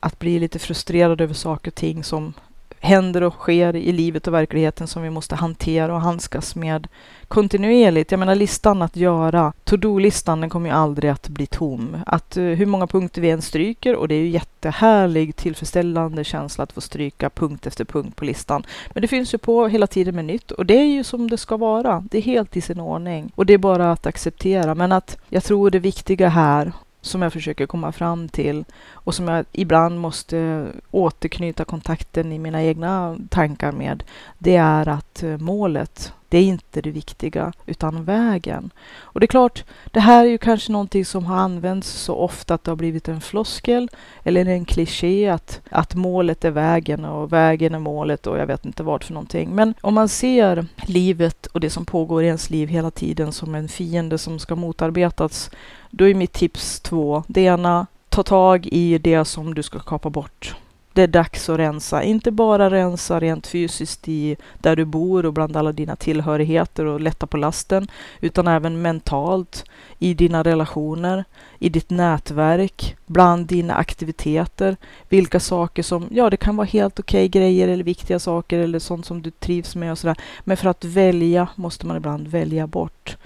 att 0.00 0.18
bli 0.18 0.38
lite 0.38 0.58
frustrerad 0.58 1.20
över 1.20 1.34
saker 1.34 1.70
och 1.70 1.74
ting 1.74 2.04
som 2.04 2.32
händer 2.80 3.22
och 3.22 3.34
sker 3.34 3.76
i 3.76 3.92
livet 3.92 4.26
och 4.26 4.34
verkligheten 4.34 4.86
som 4.86 5.02
vi 5.02 5.10
måste 5.10 5.34
hantera 5.34 5.94
och 5.94 6.00
handskas 6.00 6.56
med 6.56 6.88
kontinuerligt. 7.28 8.10
Jag 8.10 8.18
menar 8.18 8.34
listan 8.34 8.82
att 8.82 8.96
göra, 8.96 9.52
to-do-listan, 9.64 10.40
den 10.40 10.50
kommer 10.50 10.68
ju 10.68 10.74
aldrig 10.76 11.10
att 11.10 11.28
bli 11.28 11.46
tom. 11.46 11.96
Att 12.06 12.36
uh, 12.36 12.54
hur 12.54 12.66
många 12.66 12.86
punkter 12.86 13.22
vi 13.22 13.30
än 13.30 13.42
stryker 13.42 13.96
och 13.96 14.08
det 14.08 14.14
är 14.14 14.20
ju 14.20 14.28
jättehärlig, 14.28 15.36
tillfredsställande 15.36 16.24
känsla 16.24 16.64
att 16.64 16.72
få 16.72 16.80
stryka 16.80 17.30
punkt 17.30 17.66
efter 17.66 17.84
punkt 17.84 18.16
på 18.16 18.24
listan. 18.24 18.66
Men 18.90 19.02
det 19.02 19.08
finns 19.08 19.34
ju 19.34 19.38
på 19.38 19.68
hela 19.68 19.86
tiden 19.86 20.16
med 20.16 20.24
nytt 20.24 20.50
och 20.50 20.66
det 20.66 20.78
är 20.78 20.86
ju 20.86 21.04
som 21.04 21.30
det 21.30 21.38
ska 21.38 21.56
vara. 21.56 22.04
Det 22.10 22.18
är 22.18 22.22
helt 22.22 22.56
i 22.56 22.60
sin 22.60 22.80
ordning 22.80 23.32
och 23.34 23.46
det 23.46 23.54
är 23.54 23.58
bara 23.58 23.92
att 23.92 24.06
acceptera. 24.06 24.74
Men 24.74 24.92
att 24.92 25.16
jag 25.28 25.44
tror 25.44 25.70
det 25.70 25.78
viktiga 25.78 26.28
här 26.28 26.72
som 27.00 27.22
jag 27.22 27.32
försöker 27.32 27.66
komma 27.66 27.92
fram 27.92 28.28
till 28.28 28.64
och 28.92 29.14
som 29.14 29.28
jag 29.28 29.44
ibland 29.52 30.00
måste 30.00 30.66
återknyta 30.90 31.64
kontakten 31.64 32.32
i 32.32 32.38
mina 32.38 32.62
egna 32.62 33.18
tankar 33.28 33.72
med, 33.72 34.02
det 34.38 34.56
är 34.56 34.88
att 34.88 35.22
eh, 35.22 35.38
målet, 35.38 36.12
det 36.30 36.38
är 36.38 36.42
inte 36.42 36.82
det 36.82 36.90
viktiga, 36.90 37.52
utan 37.66 38.04
vägen. 38.04 38.70
Och 39.00 39.20
det 39.20 39.24
är 39.24 39.28
klart, 39.28 39.64
det 39.90 40.00
här 40.00 40.24
är 40.24 40.28
ju 40.28 40.38
kanske 40.38 40.72
någonting 40.72 41.04
som 41.04 41.24
har 41.26 41.36
använts 41.36 41.90
så 41.90 42.14
ofta 42.14 42.54
att 42.54 42.64
det 42.64 42.70
har 42.70 42.76
blivit 42.76 43.08
en 43.08 43.20
floskel 43.20 43.88
eller 44.22 44.46
en 44.46 44.64
kliché 44.64 45.28
att, 45.28 45.60
att 45.70 45.94
målet 45.94 46.44
är 46.44 46.50
vägen 46.50 47.04
och 47.04 47.32
vägen 47.32 47.74
är 47.74 47.78
målet 47.78 48.26
och 48.26 48.38
jag 48.38 48.46
vet 48.46 48.64
inte 48.64 48.82
vad 48.82 49.04
för 49.04 49.12
någonting. 49.14 49.54
Men 49.54 49.74
om 49.80 49.94
man 49.94 50.08
ser 50.08 50.66
livet 50.86 51.46
och 51.46 51.60
det 51.60 51.70
som 51.70 51.84
pågår 51.84 52.22
i 52.22 52.26
ens 52.26 52.50
liv 52.50 52.68
hela 52.68 52.90
tiden 52.90 53.32
som 53.32 53.54
en 53.54 53.68
fiende 53.68 54.18
som 54.18 54.38
ska 54.38 54.56
motarbetas, 54.56 55.50
då 55.90 56.08
är 56.08 56.14
mitt 56.14 56.32
tips 56.32 56.80
två. 56.80 57.22
Det 57.26 57.40
ena, 57.40 57.86
ta 58.08 58.22
tag 58.22 58.66
i 58.66 58.98
det 58.98 59.24
som 59.24 59.54
du 59.54 59.62
ska 59.62 59.78
kapa 59.78 60.10
bort. 60.10 60.54
Det 60.92 61.02
är 61.02 61.06
dags 61.06 61.48
att 61.48 61.58
rensa. 61.58 62.02
Inte 62.02 62.30
bara 62.30 62.70
rensa 62.70 63.20
rent 63.20 63.46
fysiskt 63.46 64.08
i 64.08 64.36
där 64.58 64.76
du 64.76 64.84
bor 64.84 65.26
och 65.26 65.32
bland 65.32 65.56
alla 65.56 65.72
dina 65.72 65.96
tillhörigheter 65.96 66.84
och 66.84 67.00
lätta 67.00 67.26
på 67.26 67.36
lasten, 67.36 67.88
utan 68.20 68.48
även 68.48 68.82
mentalt 68.82 69.64
i 69.98 70.14
dina 70.14 70.42
relationer, 70.42 71.24
i 71.58 71.68
ditt 71.68 71.90
nätverk, 71.90 72.96
bland 73.06 73.46
dina 73.46 73.74
aktiviteter. 73.74 74.76
Vilka 75.08 75.40
saker 75.40 75.82
som, 75.82 76.08
ja 76.10 76.30
det 76.30 76.36
kan 76.36 76.56
vara 76.56 76.66
helt 76.66 77.00
okej 77.00 77.26
okay 77.26 77.40
grejer 77.40 77.68
eller 77.68 77.84
viktiga 77.84 78.18
saker 78.18 78.58
eller 78.58 78.78
sånt 78.78 79.06
som 79.06 79.22
du 79.22 79.30
trivs 79.30 79.76
med 79.76 79.92
och 79.92 79.98
sådär. 79.98 80.16
Men 80.40 80.56
för 80.56 80.68
att 80.68 80.84
välja 80.84 81.48
måste 81.54 81.86
man 81.86 81.96
ibland 81.96 82.28
välja 82.28 82.66
bort. 82.66 83.16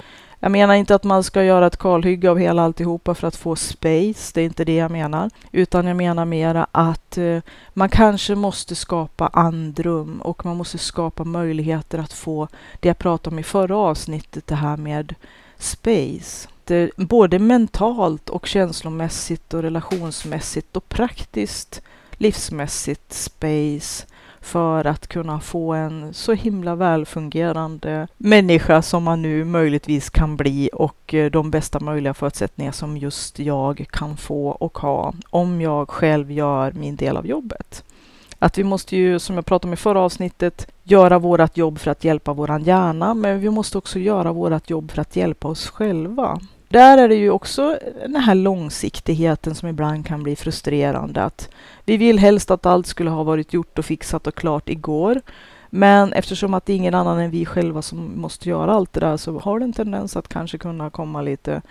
Jag 0.41 0.53
menar 0.53 0.75
inte 0.75 0.95
att 0.95 1.05
man 1.05 1.25
ska 1.25 1.45
göra 1.45 1.67
ett 1.67 1.77
kalhygge 1.77 2.31
av 2.31 2.39
hela 2.39 2.63
alltihopa 2.63 3.15
för 3.15 3.29
att 3.29 3.37
få 3.37 3.57
space, 3.57 4.33
det 4.35 4.41
är 4.41 4.45
inte 4.45 4.65
det 4.65 4.75
jag 4.75 4.91
menar. 4.91 5.31
Utan 5.53 5.87
jag 5.87 5.97
menar 5.97 6.25
mera 6.25 6.67
att 6.73 7.19
eh, 7.19 7.39
man 7.73 7.89
kanske 7.89 8.35
måste 8.35 8.75
skapa 8.75 9.27
andrum 9.33 10.21
och 10.21 10.45
man 10.45 10.57
måste 10.57 10.79
skapa 10.79 11.25
möjligheter 11.25 11.99
att 11.99 12.13
få 12.13 12.49
det 12.81 12.89
jag 12.89 12.99
pratade 12.99 13.35
om 13.35 13.39
i 13.39 13.43
förra 13.43 13.77
avsnittet, 13.77 14.47
det 14.47 14.55
här 14.55 14.77
med 14.77 15.15
space. 15.59 16.49
Både 16.97 17.39
mentalt 17.39 18.31
och 18.31 18.47
känslomässigt 18.47 19.55
och 19.55 19.63
relationsmässigt 19.63 20.77
och 20.77 20.89
praktiskt 20.89 21.83
livsmässigt 22.13 23.13
space 23.13 24.07
för 24.45 24.85
att 24.85 25.07
kunna 25.07 25.41
få 25.41 25.73
en 25.73 26.15
så 26.15 26.33
himla 26.33 26.75
välfungerande 26.75 28.09
människa 28.17 28.83
som 28.83 29.03
man 29.03 29.23
nu 29.23 29.45
möjligtvis 29.45 30.11
kan 30.11 30.37
bli 30.37 30.71
och 30.73 31.15
eh, 31.15 31.31
de 31.31 31.51
bästa 31.51 31.81
möjliga 31.81 32.15
förutsättningar 32.15 32.73
som 32.73 32.97
just 32.97 33.39
jag 33.39 33.87
kan 33.91 34.17
få 34.17 34.49
och 34.49 34.79
ha 34.79 35.15
om 35.31 35.61
jag 35.61 35.91
själv 35.91 36.33
gör 36.33 36.73
min 36.73 36.97
del 36.97 37.17
av 37.17 37.27
jobbet. 37.27 37.85
Att 38.39 38.59
vi 38.59 38.65
måste 38.65 38.97
ju, 38.97 39.19
som 39.19 39.35
jag 39.35 39.47
pratade 39.47 39.69
om 39.69 39.73
i 39.73 39.77
förra 39.77 40.01
avsnittet, 40.01 40.67
göra 40.83 41.19
vårt 41.19 41.57
jobb 41.57 41.79
för 41.79 41.91
att 41.91 42.05
hjälpa 42.05 42.33
våran 42.33 42.63
hjärna, 42.63 43.15
men 43.15 43.41
vi 43.41 43.51
måste 43.51 43.79
också 43.79 43.99
göra 43.99 44.33
vårt 44.33 44.71
jobb 44.71 44.91
för 44.91 45.01
att 45.01 45.17
hjälpa 45.17 45.49
oss 45.49 45.71
själva. 45.71 46.41
Där 46.75 46.99
är 46.99 47.09
det 47.09 47.15
ju 47.15 47.31
också 47.31 47.79
den 48.03 48.17
här 48.17 48.35
långsiktigheten 48.35 49.55
som 49.55 49.69
ibland 49.69 50.07
kan 50.07 50.23
bli 50.23 50.37
frustrerande. 50.37 51.23
Att 51.23 51.49
vi 51.85 51.97
vill 51.97 52.19
helst 52.19 52.51
att 52.51 52.67
allt 52.67 52.87
skulle 52.87 53.11
ha 53.11 53.23
varit 53.23 53.53
gjort 53.53 53.79
och 53.79 53.85
fixat 53.85 54.27
och 54.27 54.35
klart 54.35 54.69
igår. 54.69 55.21
Men 55.71 56.13
eftersom 56.13 56.55
att 56.55 56.67
det 56.67 56.73
är 56.73 56.77
ingen 56.77 56.95
annan 56.95 57.19
än 57.19 57.31
vi 57.31 57.47
själva 57.47 57.83
som 57.83 58.21
måste 58.21 58.49
göra 58.49 58.73
allt 58.73 58.93
det 58.93 59.01
där 59.01 59.17
så 59.17 59.39
har 59.39 59.59
det 59.59 59.65
en 59.65 59.73
tendens 59.73 60.17
att 60.17 60.29
kanske 60.29 60.59
kunna 60.59 60.91
komma 60.91 61.23
lite 61.23 61.63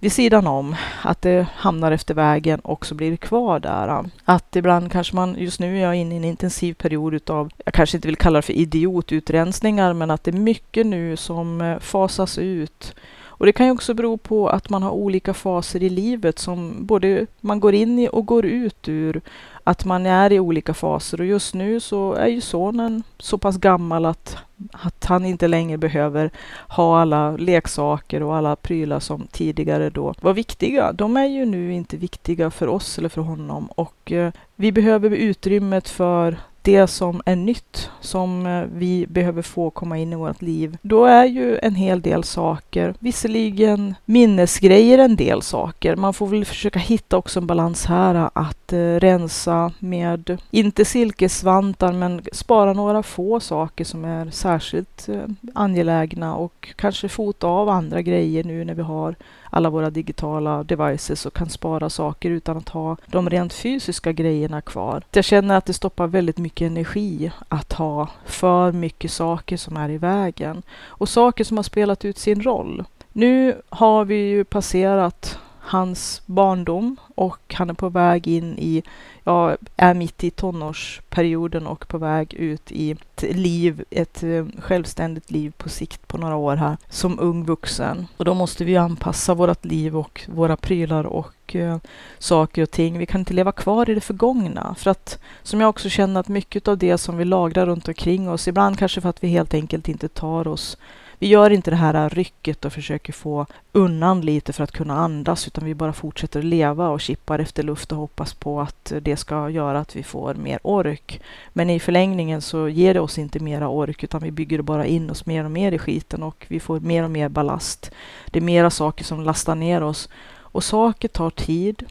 vid 0.00 0.12
sidan 0.12 0.46
om, 0.46 0.76
att 1.02 1.22
det 1.22 1.46
hamnar 1.54 1.92
efter 1.92 2.14
vägen 2.14 2.60
och 2.60 2.86
så 2.86 2.94
blir 2.94 3.10
det 3.10 3.16
kvar 3.16 3.60
där. 3.60 4.10
Att 4.24 4.56
ibland 4.56 4.92
kanske 4.92 5.16
man, 5.16 5.36
just 5.38 5.60
nu 5.60 5.78
är 5.78 5.82
jag 5.82 5.94
inne 5.94 6.14
i 6.14 6.18
en 6.18 6.24
intensiv 6.24 6.74
period 6.74 7.14
utav, 7.14 7.50
jag 7.64 7.74
kanske 7.74 7.96
inte 7.96 8.08
vill 8.08 8.16
kalla 8.16 8.38
det 8.38 8.42
för 8.42 8.52
idiotutrensningar, 8.52 9.92
men 9.92 10.10
att 10.10 10.24
det 10.24 10.30
är 10.30 10.32
mycket 10.32 10.86
nu 10.86 11.16
som 11.16 11.60
eh, 11.60 11.78
fasas 11.78 12.38
ut 12.38 12.94
och 13.38 13.46
det 13.46 13.52
kan 13.52 13.66
ju 13.66 13.72
också 13.72 13.94
bero 13.94 14.16
på 14.16 14.48
att 14.48 14.70
man 14.70 14.82
har 14.82 14.90
olika 14.90 15.34
faser 15.34 15.82
i 15.82 15.88
livet 15.88 16.38
som 16.38 16.86
både 16.86 17.26
man 17.40 17.60
går 17.60 17.74
in 17.74 17.98
i 17.98 18.08
och 18.12 18.26
går 18.26 18.46
ut 18.46 18.88
ur. 18.88 19.20
Att 19.64 19.84
man 19.84 20.06
är 20.06 20.32
i 20.32 20.40
olika 20.40 20.74
faser 20.74 21.20
och 21.20 21.26
just 21.26 21.54
nu 21.54 21.80
så 21.80 22.12
är 22.12 22.26
ju 22.26 22.40
sonen 22.40 23.02
så 23.18 23.38
pass 23.38 23.56
gammal 23.56 24.04
att, 24.04 24.36
att 24.70 25.04
han 25.04 25.24
inte 25.24 25.48
längre 25.48 25.78
behöver 25.78 26.30
ha 26.68 27.00
alla 27.00 27.36
leksaker 27.36 28.22
och 28.22 28.36
alla 28.36 28.56
prylar 28.56 29.00
som 29.00 29.26
tidigare 29.32 29.90
då 29.90 30.14
var 30.20 30.32
viktiga. 30.32 30.92
De 30.92 31.16
är 31.16 31.26
ju 31.26 31.44
nu 31.44 31.72
inte 31.72 31.96
viktiga 31.96 32.50
för 32.50 32.66
oss 32.66 32.98
eller 32.98 33.08
för 33.08 33.22
honom 33.22 33.66
och 33.66 34.12
eh, 34.12 34.32
vi 34.56 34.72
behöver 34.72 35.10
utrymmet 35.10 35.88
för 35.88 36.36
det 36.66 36.86
som 36.86 37.22
är 37.26 37.36
nytt 37.36 37.90
som 38.00 38.46
eh, 38.46 38.64
vi 38.72 39.06
behöver 39.08 39.42
få 39.42 39.70
komma 39.70 39.98
in 39.98 40.12
i 40.12 40.16
vårt 40.16 40.42
liv. 40.42 40.78
Då 40.82 41.04
är 41.04 41.24
ju 41.24 41.58
en 41.62 41.74
hel 41.74 42.00
del 42.00 42.24
saker, 42.24 42.94
visserligen 42.98 43.94
minnesgrejer 44.04 44.98
en 44.98 45.16
del 45.16 45.42
saker. 45.42 45.96
Man 45.96 46.14
får 46.14 46.26
väl 46.26 46.44
försöka 46.44 46.78
hitta 46.78 47.16
också 47.16 47.40
en 47.40 47.46
balans 47.46 47.86
här 47.86 48.14
eh, 48.14 48.28
att 48.32 48.72
eh, 48.72 48.78
rensa 48.78 49.72
med, 49.78 50.40
inte 50.50 50.84
silkesvantar, 50.84 51.92
men 51.92 52.22
spara 52.32 52.72
några 52.72 53.02
få 53.02 53.40
saker 53.40 53.84
som 53.84 54.04
är 54.04 54.30
särskilt 54.30 55.08
eh, 55.08 55.24
angelägna 55.54 56.36
och 56.36 56.74
kanske 56.76 57.08
fota 57.08 57.46
av 57.46 57.68
andra 57.68 58.02
grejer 58.02 58.44
nu 58.44 58.64
när 58.64 58.74
vi 58.74 58.82
har 58.82 59.14
alla 59.56 59.70
våra 59.70 59.90
digitala 59.90 60.64
devices 60.64 61.26
och 61.26 61.34
kan 61.34 61.48
spara 61.48 61.90
saker 61.90 62.30
utan 62.30 62.56
att 62.56 62.68
ha 62.68 62.96
de 63.06 63.30
rent 63.30 63.52
fysiska 63.52 64.12
grejerna 64.12 64.60
kvar. 64.60 65.02
Jag 65.12 65.24
känner 65.24 65.56
att 65.56 65.66
det 65.66 65.72
stoppar 65.72 66.06
väldigt 66.06 66.38
mycket 66.38 66.66
energi 66.66 67.32
att 67.48 67.72
ha 67.72 68.08
för 68.24 68.72
mycket 68.72 69.10
saker 69.10 69.56
som 69.56 69.76
är 69.76 69.88
i 69.88 69.98
vägen 69.98 70.62
och 70.86 71.08
saker 71.08 71.44
som 71.44 71.56
har 71.56 71.64
spelat 71.64 72.04
ut 72.04 72.18
sin 72.18 72.42
roll. 72.42 72.84
Nu 73.12 73.62
har 73.68 74.04
vi 74.04 74.16
ju 74.16 74.44
passerat 74.44 75.38
hans 75.66 76.22
barndom 76.26 76.96
och 77.14 77.54
han 77.54 77.70
är 77.70 77.74
på 77.74 77.88
väg 77.88 78.26
in 78.26 78.58
i, 78.58 78.82
ja, 79.24 79.56
är 79.76 79.94
mitt 79.94 80.24
i 80.24 80.30
tonårsperioden 80.30 81.66
och 81.66 81.88
på 81.88 81.98
väg 81.98 82.34
ut 82.34 82.72
i 82.72 82.90
ett 82.90 83.22
liv, 83.36 83.84
ett 83.90 84.22
eh, 84.22 84.46
självständigt 84.58 85.30
liv 85.30 85.52
på 85.56 85.68
sikt 85.68 86.08
på 86.08 86.18
några 86.18 86.36
år 86.36 86.56
här 86.56 86.76
som 86.88 87.18
ung 87.20 87.44
vuxen. 87.44 88.06
Och 88.16 88.24
då 88.24 88.34
måste 88.34 88.64
vi 88.64 88.76
anpassa 88.76 89.34
vårt 89.34 89.64
liv 89.64 89.96
och 89.96 90.22
våra 90.28 90.56
prylar 90.56 91.04
och 91.04 91.56
eh, 91.56 91.78
saker 92.18 92.62
och 92.62 92.70
ting. 92.70 92.98
Vi 92.98 93.06
kan 93.06 93.20
inte 93.20 93.34
leva 93.34 93.52
kvar 93.52 93.90
i 93.90 93.94
det 93.94 94.00
förgångna 94.00 94.74
för 94.78 94.90
att 94.90 95.18
som 95.42 95.60
jag 95.60 95.68
också 95.68 95.88
känner 95.88 96.20
att 96.20 96.28
mycket 96.28 96.68
av 96.68 96.78
det 96.78 96.98
som 96.98 97.16
vi 97.16 97.24
lagrar 97.24 97.66
runt 97.66 97.88
omkring 97.88 98.30
oss, 98.30 98.48
ibland 98.48 98.78
kanske 98.78 99.00
för 99.00 99.08
att 99.08 99.24
vi 99.24 99.28
helt 99.28 99.54
enkelt 99.54 99.88
inte 99.88 100.08
tar 100.08 100.48
oss 100.48 100.78
vi 101.18 101.26
gör 101.26 101.50
inte 101.50 101.70
det 101.70 101.76
här 101.76 102.10
rycket 102.10 102.64
och 102.64 102.72
försöker 102.72 103.12
få 103.12 103.46
undan 103.72 104.20
lite 104.20 104.52
för 104.52 104.64
att 104.64 104.72
kunna 104.72 104.96
andas, 104.96 105.46
utan 105.46 105.64
vi 105.64 105.74
bara 105.74 105.92
fortsätter 105.92 106.42
leva 106.42 106.88
och 106.88 107.00
kippar 107.00 107.38
efter 107.38 107.62
luft 107.62 107.92
och 107.92 107.98
hoppas 107.98 108.34
på 108.34 108.60
att 108.60 108.92
det 109.00 109.16
ska 109.16 109.50
göra 109.50 109.80
att 109.80 109.96
vi 109.96 110.02
får 110.02 110.34
mer 110.34 110.58
ork. 110.62 111.20
Men 111.52 111.70
i 111.70 111.80
förlängningen 111.80 112.42
så 112.42 112.68
ger 112.68 112.94
det 112.94 113.00
oss 113.00 113.18
inte 113.18 113.40
mera 113.40 113.68
ork, 113.68 114.04
utan 114.04 114.22
vi 114.22 114.30
bygger 114.30 114.62
bara 114.62 114.86
in 114.86 115.10
oss 115.10 115.26
mer 115.26 115.44
och 115.44 115.50
mer 115.50 115.72
i 115.72 115.78
skiten 115.78 116.22
och 116.22 116.46
vi 116.48 116.60
får 116.60 116.80
mer 116.80 117.02
och 117.02 117.10
mer 117.10 117.28
ballast. 117.28 117.90
Det 118.30 118.38
är 118.38 118.42
mera 118.42 118.70
saker 118.70 119.04
som 119.04 119.22
lastar 119.22 119.54
ner 119.54 119.82
oss 119.82 120.08
och 120.56 120.64
saker 120.64 121.08
tar 121.08 121.30
tid. 121.30 121.84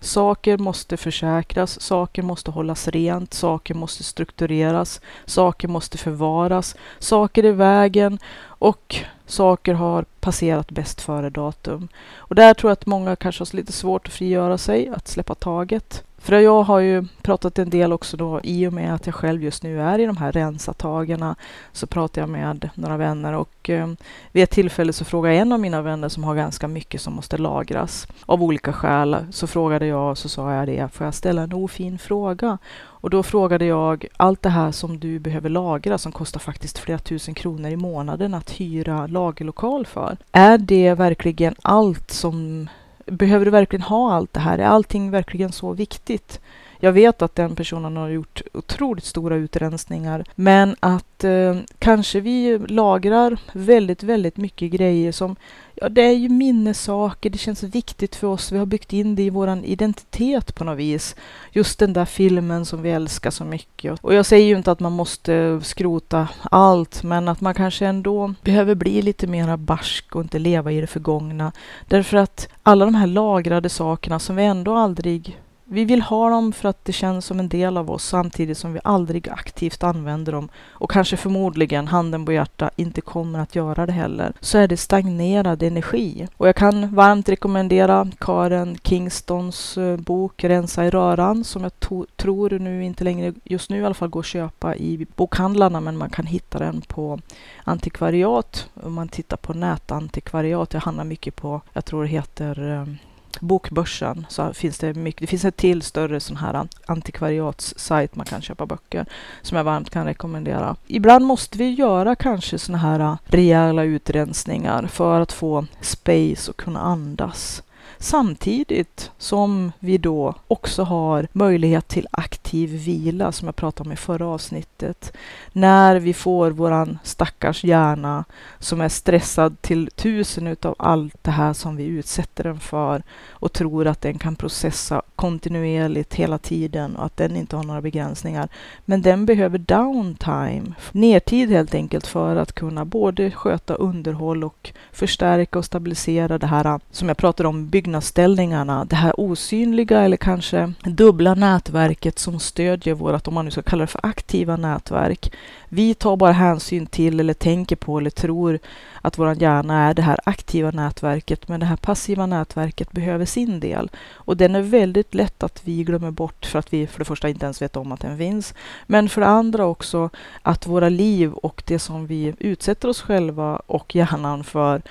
Saker 0.00 0.58
måste 0.58 0.96
försäkras, 0.96 1.80
saker 1.80 2.22
måste 2.22 2.50
hållas 2.50 2.88
rent, 2.88 3.34
saker 3.34 3.74
måste 3.74 4.04
struktureras, 4.04 5.00
saker 5.24 5.68
måste 5.68 5.98
förvaras, 5.98 6.76
saker 6.98 7.44
är 7.44 7.52
vägen 7.52 8.18
och 8.42 8.96
saker 9.26 9.74
har 9.74 10.02
passerat 10.20 10.70
bäst 10.70 11.00
före 11.00 11.30
datum. 11.30 11.88
Och 12.16 12.34
där 12.34 12.54
tror 12.54 12.70
jag 12.70 12.72
att 12.72 12.86
många 12.86 13.16
kanske 13.16 13.42
har 13.42 13.56
lite 13.56 13.72
svårt 13.72 14.06
att 14.06 14.12
frigöra 14.12 14.58
sig, 14.58 14.88
att 14.88 15.08
släppa 15.08 15.34
taget. 15.34 16.04
För 16.18 16.38
jag 16.38 16.62
har 16.62 16.78
ju 16.78 17.04
pratat 17.22 17.58
en 17.58 17.70
del 17.70 17.92
också 17.92 18.16
då 18.16 18.40
i 18.42 18.66
och 18.66 18.72
med 18.72 18.94
att 18.94 19.06
jag 19.06 19.14
själv 19.14 19.42
just 19.42 19.62
nu 19.62 19.80
är 19.80 19.98
i 19.98 20.06
de 20.06 20.16
här 20.16 20.32
rensatagarna 20.32 21.36
så 21.72 21.86
pratar 21.86 22.22
jag 22.22 22.28
med 22.28 22.70
några 22.74 22.96
vänner 22.96 23.32
och 23.32 23.70
eh, 23.70 23.88
vid 24.32 24.42
ett 24.42 24.50
tillfälle 24.50 24.92
så 24.92 25.04
frågade 25.04 25.36
en 25.36 25.52
av 25.52 25.60
mina 25.60 25.82
vänner 25.82 26.08
som 26.08 26.24
har 26.24 26.34
ganska 26.34 26.68
mycket 26.68 27.00
som 27.00 27.14
måste 27.14 27.38
lagras 27.38 28.06
av 28.26 28.42
olika 28.42 28.72
skäl 28.72 29.16
så 29.30 29.46
frågade 29.46 29.86
jag 29.86 30.10
och 30.10 30.18
så 30.18 30.28
sa 30.28 30.54
jag 30.54 30.66
det, 30.66 30.92
får 30.92 31.04
jag 31.04 31.14
ställa 31.14 31.42
en 31.42 31.52
ofin 31.52 31.98
fråga? 31.98 32.58
Och 33.00 33.10
då 33.10 33.22
frågade 33.22 33.64
jag, 33.64 34.06
allt 34.16 34.42
det 34.42 34.48
här 34.48 34.72
som 34.72 34.98
du 34.98 35.18
behöver 35.18 35.48
lagra 35.48 35.98
som 35.98 36.12
kostar 36.12 36.40
faktiskt 36.40 36.78
flera 36.78 36.98
tusen 36.98 37.34
kronor 37.34 37.70
i 37.70 37.76
månaden 37.76 38.34
att 38.34 38.50
hyra 38.50 39.06
lagerlokal 39.06 39.86
för. 39.86 40.16
Är 40.32 40.58
det 40.58 40.94
verkligen 40.94 41.54
allt 41.62 42.10
som 42.10 42.68
behöver 43.10 43.44
du 43.44 43.50
verkligen 43.50 43.82
ha 43.82 44.12
allt 44.12 44.32
det 44.32 44.40
här? 44.40 44.58
Är 44.58 44.66
allting 44.66 45.10
verkligen 45.10 45.52
så 45.52 45.72
viktigt? 45.72 46.40
Jag 46.80 46.92
vet 46.92 47.22
att 47.22 47.34
den 47.34 47.54
personen 47.54 47.96
har 47.96 48.08
gjort 48.08 48.42
otroligt 48.52 49.04
stora 49.04 49.36
utrensningar, 49.36 50.24
men 50.34 50.76
att 50.80 51.24
eh, 51.24 51.56
kanske 51.78 52.20
vi 52.20 52.58
lagrar 52.58 53.38
väldigt, 53.52 54.02
väldigt 54.02 54.36
mycket 54.36 54.70
grejer 54.70 55.12
som, 55.12 55.36
ja, 55.80 55.88
det 55.88 56.02
är 56.02 56.12
ju 56.12 56.28
minnessaker, 56.28 57.30
det 57.30 57.38
känns 57.38 57.62
viktigt 57.62 58.16
för 58.16 58.26
oss, 58.26 58.52
vi 58.52 58.58
har 58.58 58.66
byggt 58.66 58.92
in 58.92 59.14
det 59.14 59.22
i 59.22 59.30
vår 59.30 59.64
identitet 59.64 60.54
på 60.54 60.64
något 60.64 60.78
vis. 60.78 61.16
Just 61.52 61.78
den 61.78 61.92
där 61.92 62.04
filmen 62.04 62.64
som 62.64 62.82
vi 62.82 62.90
älskar 62.90 63.30
så 63.30 63.44
mycket. 63.44 63.98
Och 64.00 64.14
jag 64.14 64.26
säger 64.26 64.46
ju 64.46 64.56
inte 64.56 64.72
att 64.72 64.80
man 64.80 64.92
måste 64.92 65.60
skrota 65.62 66.28
allt, 66.42 67.02
men 67.02 67.28
att 67.28 67.40
man 67.40 67.54
kanske 67.54 67.86
ändå 67.86 68.34
behöver 68.42 68.74
bli 68.74 69.02
lite 69.02 69.26
mera 69.26 69.56
barsk 69.56 70.16
och 70.16 70.22
inte 70.22 70.38
leva 70.38 70.72
i 70.72 70.80
det 70.80 70.86
förgångna. 70.86 71.52
Därför 71.88 72.16
att 72.16 72.48
alla 72.62 72.84
de 72.84 72.94
här 72.94 73.06
lagrade 73.06 73.68
sakerna 73.68 74.18
som 74.18 74.36
vi 74.36 74.44
ändå 74.44 74.74
aldrig 74.74 75.38
vi 75.70 75.84
vill 75.84 76.02
ha 76.02 76.30
dem 76.30 76.52
för 76.52 76.68
att 76.68 76.84
det 76.84 76.92
känns 76.92 77.26
som 77.26 77.40
en 77.40 77.48
del 77.48 77.76
av 77.76 77.90
oss 77.90 78.04
samtidigt 78.04 78.58
som 78.58 78.72
vi 78.72 78.80
aldrig 78.84 79.28
aktivt 79.28 79.82
använder 79.82 80.32
dem 80.32 80.48
och 80.70 80.90
kanske 80.90 81.16
förmodligen, 81.16 81.88
handen 81.88 82.24
på 82.24 82.32
hjärta, 82.32 82.70
inte 82.76 83.00
kommer 83.00 83.38
att 83.38 83.54
göra 83.54 83.86
det 83.86 83.92
heller. 83.92 84.32
Så 84.40 84.58
är 84.58 84.68
det 84.68 84.76
stagnerad 84.76 85.62
energi. 85.62 86.28
Och 86.36 86.48
jag 86.48 86.56
kan 86.56 86.94
varmt 86.94 87.28
rekommendera 87.28 88.10
Karen 88.18 88.78
Kingstons 88.82 89.78
eh, 89.78 89.96
bok 89.96 90.44
Rensa 90.44 90.84
i 90.84 90.90
röran 90.90 91.44
som 91.44 91.62
jag 91.62 91.80
tror 92.16 92.58
nu 92.58 92.84
inte 92.84 93.04
längre, 93.04 93.34
just 93.44 93.70
nu 93.70 93.80
i 93.80 93.84
alla 93.84 93.94
fall, 93.94 94.08
går 94.08 94.20
att 94.20 94.26
köpa 94.26 94.76
i 94.76 95.06
bokhandlarna 95.16 95.80
men 95.80 95.96
man 95.96 96.10
kan 96.10 96.26
hitta 96.26 96.58
den 96.58 96.80
på 96.80 97.18
antikvariat. 97.64 98.70
Om 98.74 98.92
man 98.94 99.08
tittar 99.08 99.36
på 99.36 99.54
nätantikvariat, 99.54 100.74
jag 100.74 100.80
handlar 100.80 101.04
mycket 101.04 101.36
på, 101.36 101.60
jag 101.72 101.84
tror 101.84 102.02
det 102.02 102.08
heter 102.08 102.80
eh, 102.80 103.07
Bokbörsen 103.40 104.26
så 104.28 104.52
finns 104.52 104.78
det 104.78 104.94
mycket. 104.94 105.20
Det 105.20 105.26
finns 105.26 105.44
en 105.44 105.52
till 105.52 105.82
större 105.82 106.20
sån 106.20 106.36
här 106.36 106.68
antikvariatssajt 106.86 108.16
man 108.16 108.26
kan 108.26 108.42
köpa 108.42 108.66
böcker 108.66 109.06
som 109.42 109.56
jag 109.56 109.64
varmt 109.64 109.90
kan 109.90 110.06
rekommendera. 110.06 110.76
Ibland 110.86 111.24
måste 111.24 111.58
vi 111.58 111.70
göra 111.70 112.16
kanske 112.16 112.58
såna 112.58 112.78
här 112.78 113.00
äh, 113.00 113.16
rejäla 113.24 113.82
utrensningar 113.82 114.86
för 114.86 115.20
att 115.20 115.32
få 115.32 115.66
space 115.80 116.50
och 116.50 116.56
kunna 116.56 116.80
andas. 116.80 117.62
Samtidigt 118.00 119.10
som 119.18 119.72
vi 119.78 119.98
då 119.98 120.34
också 120.48 120.82
har 120.82 121.28
möjlighet 121.32 121.88
till 121.88 122.08
aktiv 122.10 122.70
vila 122.70 123.32
som 123.32 123.48
jag 123.48 123.56
pratade 123.56 123.88
om 123.88 123.92
i 123.92 123.96
förra 123.96 124.26
avsnittet. 124.26 125.12
När 125.52 125.96
vi 125.96 126.14
får 126.14 126.50
våran 126.50 126.98
stackars 127.02 127.64
hjärna 127.64 128.24
som 128.58 128.80
är 128.80 128.88
stressad 128.88 129.62
till 129.62 129.90
tusen 129.96 130.46
utav 130.46 130.74
allt 130.78 131.24
det 131.24 131.30
här 131.30 131.52
som 131.52 131.76
vi 131.76 131.84
utsätter 131.84 132.44
den 132.44 132.60
för 132.60 133.02
och 133.30 133.52
tror 133.52 133.86
att 133.86 134.00
den 134.00 134.18
kan 134.18 134.36
processa 134.36 135.02
kontinuerligt 135.16 136.14
hela 136.14 136.38
tiden 136.38 136.96
och 136.96 137.04
att 137.04 137.16
den 137.16 137.36
inte 137.36 137.56
har 137.56 137.64
några 137.64 137.82
begränsningar. 137.82 138.48
Men 138.84 139.02
den 139.02 139.26
behöver 139.26 139.58
downtime, 139.58 140.74
nertid 140.92 141.50
helt 141.50 141.74
enkelt 141.74 142.06
för 142.06 142.36
att 142.36 142.52
kunna 142.52 142.84
både 142.84 143.30
sköta 143.30 143.74
underhåll 143.74 144.44
och 144.44 144.72
förstärka 144.92 145.58
och 145.58 145.64
stabilisera 145.64 146.38
det 146.38 146.46
här 146.46 146.80
som 146.90 147.08
jag 147.08 147.16
pratade 147.16 147.48
om, 147.48 147.68
byggnadsställningarna, 147.88 148.84
det 148.84 148.96
här 148.96 149.20
osynliga 149.20 150.00
eller 150.00 150.16
kanske 150.16 150.72
dubbla 150.84 151.34
nätverket 151.34 152.18
som 152.18 152.40
stödjer 152.40 152.94
vårt, 152.94 153.28
om 153.28 153.34
man 153.34 153.44
nu 153.44 153.50
ska 153.50 153.62
kalla 153.62 153.82
det 153.82 153.86
för 153.86 154.00
aktiva 154.02 154.56
nätverk. 154.56 155.32
Vi 155.68 155.94
tar 155.94 156.16
bara 156.16 156.32
hänsyn 156.32 156.86
till 156.86 157.20
eller 157.20 157.34
tänker 157.34 157.76
på 157.76 157.98
eller 157.98 158.10
tror 158.10 158.58
att 159.02 159.18
vår 159.18 159.42
hjärna 159.42 159.88
är 159.88 159.94
det 159.94 160.02
här 160.02 160.18
aktiva 160.24 160.70
nätverket, 160.70 161.48
men 161.48 161.60
det 161.60 161.66
här 161.66 161.76
passiva 161.76 162.26
nätverket 162.26 162.92
behöver 162.92 163.24
sin 163.24 163.60
del. 163.60 163.90
Och 164.14 164.36
den 164.36 164.54
är 164.54 164.62
väldigt 164.62 165.14
lätt 165.14 165.42
att 165.42 165.60
vi 165.64 165.84
glömmer 165.84 166.10
bort 166.10 166.46
för 166.46 166.58
att 166.58 166.72
vi 166.72 166.86
för 166.86 166.98
det 166.98 167.04
första 167.04 167.28
inte 167.28 167.46
ens 167.46 167.62
vet 167.62 167.76
om 167.76 167.92
att 167.92 168.00
den 168.00 168.18
finns, 168.18 168.54
men 168.86 169.08
för 169.08 169.20
det 169.20 169.26
andra 169.26 169.66
också 169.66 170.10
att 170.42 170.66
våra 170.66 170.88
liv 170.88 171.32
och 171.32 171.62
det 171.66 171.78
som 171.78 172.06
vi 172.06 172.34
utsätter 172.38 172.88
oss 172.88 173.00
själva 173.00 173.56
och 173.66 173.94
hjärnan 173.94 174.44
för 174.44 174.82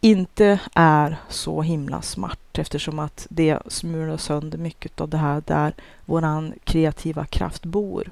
inte 0.00 0.58
är 0.74 1.16
så 1.28 1.62
himla 1.62 2.02
smart 2.02 2.39
eftersom 2.60 2.98
att 2.98 3.26
det 3.30 3.58
smular 3.66 4.16
sönder 4.16 4.58
mycket 4.58 5.00
av 5.00 5.08
det 5.08 5.16
här 5.16 5.42
där 5.46 5.74
våran 6.04 6.52
kreativa 6.64 7.24
kraft 7.24 7.64
bor 7.64 8.10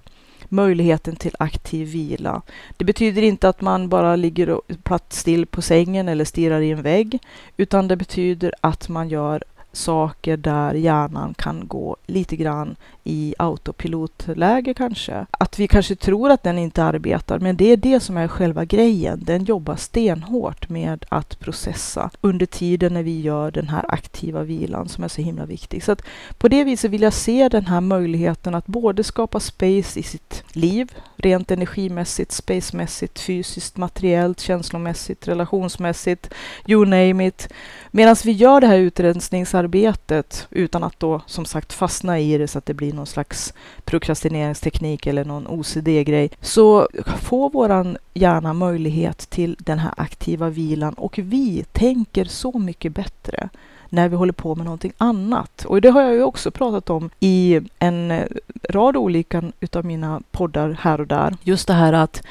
möjligheten 0.48 1.16
till 1.16 1.34
aktiv 1.38 1.88
vila. 1.88 2.42
Det 2.76 2.84
betyder 2.84 3.22
inte 3.22 3.48
att 3.48 3.60
man 3.60 3.88
bara 3.88 4.16
ligger 4.16 4.60
platt 4.82 5.12
still 5.12 5.46
på 5.46 5.62
sängen 5.62 6.08
eller 6.08 6.24
stirrar 6.24 6.60
i 6.60 6.70
en 6.70 6.82
vägg, 6.82 7.18
utan 7.56 7.88
det 7.88 7.96
betyder 7.96 8.54
att 8.60 8.88
man 8.88 9.08
gör 9.08 9.44
saker 9.78 10.36
där 10.36 10.74
hjärnan 10.74 11.34
kan 11.34 11.68
gå 11.68 11.96
lite 12.06 12.36
grann 12.36 12.76
i 13.04 13.34
autopilotläge 13.38 14.74
kanske. 14.74 15.26
Att 15.30 15.58
vi 15.58 15.68
kanske 15.68 15.96
tror 15.96 16.30
att 16.30 16.42
den 16.42 16.58
inte 16.58 16.84
arbetar, 16.84 17.38
men 17.38 17.56
det 17.56 17.72
är 17.72 17.76
det 17.76 18.00
som 18.00 18.16
är 18.16 18.28
själva 18.28 18.64
grejen. 18.64 19.20
Den 19.24 19.44
jobbar 19.44 19.76
stenhårt 19.76 20.68
med 20.68 21.04
att 21.08 21.40
processa 21.40 22.10
under 22.20 22.46
tiden 22.46 22.94
när 22.94 23.02
vi 23.02 23.20
gör 23.20 23.50
den 23.50 23.68
här 23.68 23.84
aktiva 23.88 24.42
vilan 24.42 24.88
som 24.88 25.04
är 25.04 25.08
så 25.08 25.22
himla 25.22 25.46
viktig. 25.46 25.84
Så 25.84 25.92
att 25.92 26.02
på 26.38 26.48
det 26.48 26.64
viset 26.64 26.90
vill 26.90 27.02
jag 27.02 27.12
se 27.12 27.48
den 27.48 27.66
här 27.66 27.80
möjligheten 27.80 28.54
att 28.54 28.66
både 28.66 29.04
skapa 29.04 29.40
space 29.40 30.00
i 30.00 30.02
sitt 30.02 30.44
liv, 30.52 30.92
rent 31.16 31.50
energimässigt, 31.50 32.32
spacemässigt, 32.32 33.20
fysiskt, 33.20 33.76
materiellt, 33.76 34.40
känslomässigt, 34.40 35.28
relationsmässigt, 35.28 36.30
you 36.66 36.84
name 36.84 37.26
it. 37.26 37.48
Medan 37.90 38.16
vi 38.24 38.32
gör 38.32 38.60
det 38.60 38.66
här 38.66 38.78
utrensningsarbetet 38.78 40.46
utan 40.50 40.84
att 40.84 41.00
då 41.00 41.20
som 41.26 41.44
sagt 41.44 41.72
fastna 41.72 42.20
i 42.20 42.38
det 42.38 42.48
så 42.48 42.58
att 42.58 42.66
det 42.66 42.74
blir 42.74 42.92
någon 42.92 43.06
slags 43.06 43.54
prokrastineringsteknik 43.84 45.06
eller 45.06 45.24
någon 45.24 45.46
OCD-grej, 45.46 46.30
så 46.40 46.88
får 47.20 47.50
våran 47.50 47.96
hjärna 48.14 48.52
möjlighet 48.52 49.18
till 49.18 49.56
den 49.58 49.78
här 49.78 49.94
aktiva 49.96 50.48
vilan 50.48 50.94
och 50.94 51.18
vi 51.18 51.64
tänker 51.72 52.24
så 52.24 52.58
mycket 52.58 52.94
bättre 52.94 53.48
när 53.88 54.08
vi 54.08 54.16
håller 54.16 54.32
på 54.32 54.54
med 54.54 54.64
någonting 54.64 54.92
annat. 54.98 55.64
Och 55.64 55.80
det 55.80 55.90
har 55.90 56.02
jag 56.02 56.14
ju 56.14 56.22
också 56.22 56.50
pratat 56.50 56.90
om 56.90 57.10
i 57.20 57.60
en 57.78 58.22
rad 58.68 58.96
olika 58.96 59.42
utav 59.60 59.84
mina 59.84 60.22
poddar 60.30 60.78
här 60.80 61.00
och 61.00 61.06
där. 61.06 61.36
Just 61.42 61.66
det 61.66 61.74
här 61.74 61.92
att 61.92 62.22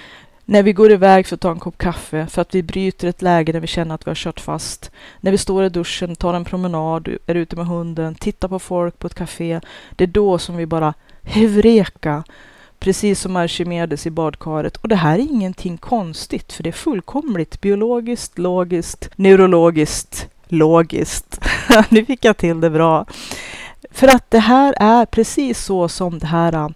när 0.49 0.63
vi 0.63 0.73
går 0.73 0.91
iväg 0.91 1.27
för 1.27 1.35
att 1.35 1.41
ta 1.41 1.51
en 1.51 1.59
kopp 1.59 1.77
kaffe, 1.77 2.27
för 2.27 2.41
att 2.41 2.55
vi 2.55 2.63
bryter 2.63 3.07
ett 3.07 3.21
läge 3.21 3.51
där 3.51 3.59
vi 3.59 3.67
känner 3.67 3.95
att 3.95 4.07
vi 4.07 4.09
har 4.09 4.15
kört 4.15 4.39
fast. 4.39 4.91
När 5.19 5.31
vi 5.31 5.37
står 5.37 5.63
i 5.63 5.69
duschen, 5.69 6.15
tar 6.15 6.33
en 6.33 6.45
promenad, 6.45 7.07
är 7.25 7.35
ute 7.35 7.55
med 7.55 7.65
hunden, 7.67 8.15
tittar 8.15 8.47
på 8.47 8.59
folk 8.59 8.99
på 8.99 9.07
ett 9.07 9.15
café. 9.15 9.59
Det 9.95 10.03
är 10.03 10.07
då 10.07 10.37
som 10.37 10.57
vi 10.57 10.65
bara 10.65 10.93
hevreka, 11.23 12.23
precis 12.79 13.21
som 13.21 13.35
Archimedes 13.35 14.07
i 14.07 14.09
badkaret. 14.11 14.77
Och 14.77 14.87
det 14.87 14.95
här 14.95 15.19
är 15.19 15.23
ingenting 15.23 15.77
konstigt, 15.77 16.53
för 16.53 16.63
det 16.63 16.69
är 16.69 16.73
fullkomligt 16.73 17.61
biologiskt, 17.61 18.37
logiskt, 18.37 19.09
neurologiskt, 19.15 20.29
logiskt. 20.47 21.39
nu 21.89 22.05
fick 22.05 22.25
jag 22.25 22.37
till 22.37 22.61
det 22.61 22.69
bra. 22.69 23.05
För 23.91 24.07
att 24.07 24.31
det 24.31 24.39
här 24.39 24.73
är 24.77 25.05
precis 25.05 25.63
så 25.63 25.89
som 25.89 26.19
det 26.19 26.27
här 26.27 26.73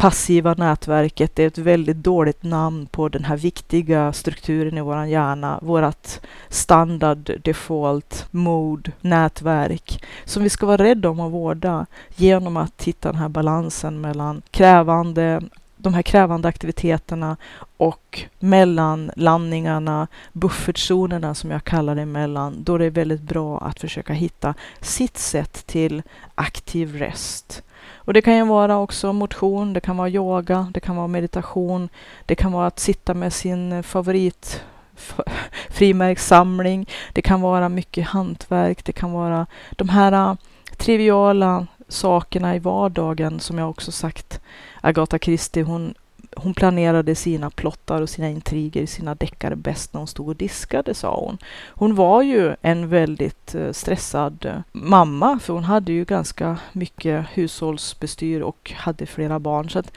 passiva 0.00 0.54
nätverket 0.54 1.38
är 1.38 1.46
ett 1.46 1.58
väldigt 1.58 1.96
dåligt 1.96 2.42
namn 2.42 2.86
på 2.86 3.08
den 3.08 3.24
här 3.24 3.36
viktiga 3.36 4.12
strukturen 4.12 4.78
i 4.78 4.80
våran 4.80 5.10
hjärna, 5.10 5.58
vårat 5.62 6.20
standard 6.48 7.40
default 7.44 8.26
mode 8.30 8.92
nätverk 9.00 10.04
som 10.24 10.42
vi 10.42 10.50
ska 10.50 10.66
vara 10.66 10.84
rädda 10.84 11.10
om 11.10 11.20
och 11.20 11.30
vårda 11.30 11.86
genom 12.16 12.56
att 12.56 12.82
hitta 12.82 13.12
den 13.12 13.20
här 13.20 13.28
balansen 13.28 14.00
mellan 14.00 14.42
krävande 14.50 15.42
de 15.76 15.94
här 15.94 16.02
krävande 16.02 16.48
aktiviteterna 16.48 17.36
och 17.76 18.22
mellanlandningarna, 18.38 20.06
buffertzonerna 20.32 21.34
som 21.34 21.50
jag 21.50 21.64
kallar 21.64 21.94
det 21.94 22.02
emellan, 22.02 22.62
då 22.64 22.78
det 22.78 22.84
är 22.84 22.90
väldigt 22.90 23.22
bra 23.22 23.58
att 23.58 23.80
försöka 23.80 24.12
hitta 24.12 24.54
sitt 24.80 25.18
sätt 25.18 25.66
till 25.66 26.02
aktiv 26.34 26.96
rest. 26.96 27.62
Och 27.94 28.12
det 28.12 28.22
kan 28.22 28.36
ju 28.36 28.44
vara 28.44 28.78
också 28.78 29.12
motion, 29.12 29.72
det 29.72 29.80
kan 29.80 29.96
vara 29.96 30.08
yoga, 30.08 30.70
det 30.74 30.80
kan 30.80 30.96
vara 30.96 31.06
meditation, 31.06 31.88
det 32.26 32.34
kan 32.34 32.52
vara 32.52 32.66
att 32.66 32.78
sitta 32.78 33.14
med 33.14 33.32
sin 33.32 33.82
favorit 33.82 34.64
frimärkssamling, 35.70 36.88
det 37.12 37.22
kan 37.22 37.40
vara 37.40 37.68
mycket 37.68 38.06
hantverk, 38.06 38.84
det 38.84 38.92
kan 38.92 39.12
vara 39.12 39.46
de 39.70 39.88
här 39.88 40.12
äh, 40.12 40.34
triviala 40.76 41.66
sakerna 41.88 42.56
i 42.56 42.58
vardagen 42.58 43.40
som 43.40 43.58
jag 43.58 43.70
också 43.70 43.92
sagt. 43.92 44.40
Agatha 44.80 45.18
Christie, 45.18 45.62
hon, 45.62 45.94
hon 46.36 46.54
planerade 46.54 47.14
sina 47.14 47.50
plottar 47.50 48.02
och 48.02 48.10
sina 48.10 48.28
intriger, 48.28 48.86
sina 48.86 49.14
deckare 49.14 49.56
bäst 49.56 49.92
när 49.92 49.98
hon 49.98 50.06
stod 50.06 50.28
och 50.28 50.36
diskade, 50.36 50.94
sa 50.94 51.20
hon. 51.20 51.38
Hon 51.68 51.94
var 51.94 52.22
ju 52.22 52.54
en 52.62 52.88
väldigt 52.88 53.54
eh, 53.54 53.72
stressad 53.72 54.44
eh, 54.44 54.60
mamma, 54.72 55.38
för 55.38 55.54
hon 55.54 55.64
hade 55.64 55.92
ju 55.92 56.04
ganska 56.04 56.58
mycket 56.72 57.26
hushållsbestyr 57.32 58.40
och 58.40 58.72
hade 58.76 59.06
flera 59.06 59.38
barn. 59.38 59.70
Så 59.70 59.78
att 59.78 59.92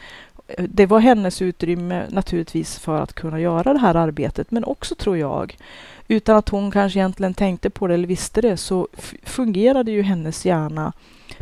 eh, 0.47 0.63
det 0.63 0.85
var 0.85 0.99
hennes 0.99 1.41
utrymme 1.41 2.05
naturligtvis 2.09 2.79
för 2.79 3.01
att 3.01 3.13
kunna 3.13 3.39
göra 3.39 3.73
det 3.73 3.79
här 3.79 3.95
arbetet, 3.95 4.51
men 4.51 4.63
också 4.63 4.95
tror 4.95 5.17
jag, 5.17 5.57
utan 6.07 6.37
att 6.37 6.49
hon 6.49 6.71
kanske 6.71 6.99
egentligen 6.99 7.33
tänkte 7.33 7.69
på 7.69 7.87
det 7.87 7.93
eller 7.93 8.07
visste 8.07 8.41
det, 8.41 8.57
så 8.57 8.87
fungerade 9.23 9.91
ju 9.91 10.01
hennes 10.01 10.45
hjärna 10.45 10.93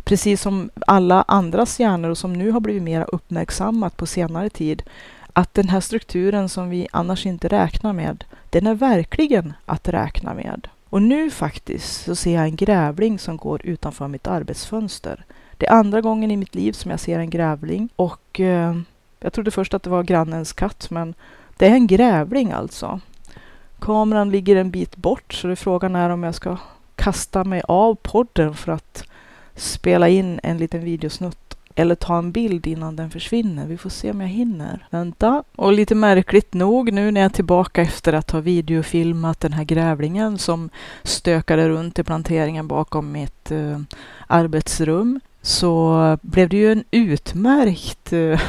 precis 0.04 0.42
som 0.42 0.70
alla 0.86 1.24
andras 1.28 1.80
hjärnor 1.80 2.10
och 2.10 2.18
som 2.18 2.32
nu 2.32 2.50
har 2.50 2.60
blivit 2.60 2.82
mer 2.82 3.06
uppmärksammat 3.12 3.96
på 3.96 4.06
senare 4.06 4.50
tid, 4.50 4.82
att 5.32 5.54
den 5.54 5.68
här 5.68 5.80
strukturen 5.80 6.48
som 6.48 6.70
vi 6.70 6.88
annars 6.92 7.26
inte 7.26 7.48
räknar 7.48 7.92
med, 7.92 8.24
den 8.50 8.66
är 8.66 8.74
verkligen 8.74 9.52
att 9.66 9.88
räkna 9.88 10.34
med. 10.34 10.68
Och 10.88 11.02
nu 11.02 11.30
faktiskt 11.30 12.04
så 12.04 12.16
ser 12.16 12.34
jag 12.34 12.44
en 12.44 12.56
grävling 12.56 13.18
som 13.18 13.36
går 13.36 13.66
utanför 13.66 14.08
mitt 14.08 14.26
arbetsfönster. 14.26 15.24
Det 15.56 15.66
är 15.66 15.72
andra 15.72 16.00
gången 16.00 16.30
i 16.30 16.36
mitt 16.36 16.54
liv 16.54 16.72
som 16.72 16.90
jag 16.90 17.00
ser 17.00 17.18
en 17.18 17.30
grävling 17.30 17.88
och 17.96 18.40
eh, 18.40 18.76
jag 19.20 19.32
trodde 19.32 19.50
först 19.50 19.74
att 19.74 19.82
det 19.82 19.90
var 19.90 20.02
grannens 20.02 20.52
katt, 20.52 20.90
men 20.90 21.14
det 21.56 21.66
är 21.66 21.74
en 21.74 21.86
grävling 21.86 22.52
alltså. 22.52 23.00
Kameran 23.78 24.30
ligger 24.30 24.56
en 24.56 24.70
bit 24.70 24.96
bort, 24.96 25.32
så 25.32 25.46
det 25.46 25.56
frågan 25.56 25.96
är 25.96 26.10
om 26.10 26.22
jag 26.22 26.34
ska 26.34 26.56
kasta 26.96 27.44
mig 27.44 27.62
av 27.68 27.94
podden 27.94 28.54
för 28.54 28.72
att 28.72 29.04
spela 29.56 30.08
in 30.08 30.40
en 30.42 30.58
liten 30.58 30.84
videosnutt 30.84 31.56
eller 31.74 31.94
ta 31.94 32.18
en 32.18 32.32
bild 32.32 32.66
innan 32.66 32.96
den 32.96 33.10
försvinner. 33.10 33.66
Vi 33.66 33.78
får 33.78 33.90
se 33.90 34.10
om 34.10 34.20
jag 34.20 34.28
hinner. 34.28 34.86
Vänta. 34.90 35.44
Och 35.56 35.72
lite 35.72 35.94
märkligt 35.94 36.54
nog 36.54 36.92
nu 36.92 37.10
när 37.10 37.20
jag 37.20 37.30
är 37.30 37.34
tillbaka 37.34 37.82
efter 37.82 38.12
att 38.12 38.30
ha 38.30 38.40
videofilmat 38.40 39.40
den 39.40 39.52
här 39.52 39.64
grävlingen 39.64 40.38
som 40.38 40.70
stökade 41.02 41.68
runt 41.68 41.98
i 41.98 42.04
planteringen 42.04 42.68
bakom 42.68 43.12
mitt 43.12 43.50
eh, 43.50 43.80
arbetsrum 44.26 45.20
så 45.42 46.18
blev 46.22 46.48
det 46.48 46.56
ju 46.56 46.72
en 46.72 46.84
utmärkt, 46.90 48.12
eh, 48.12 48.40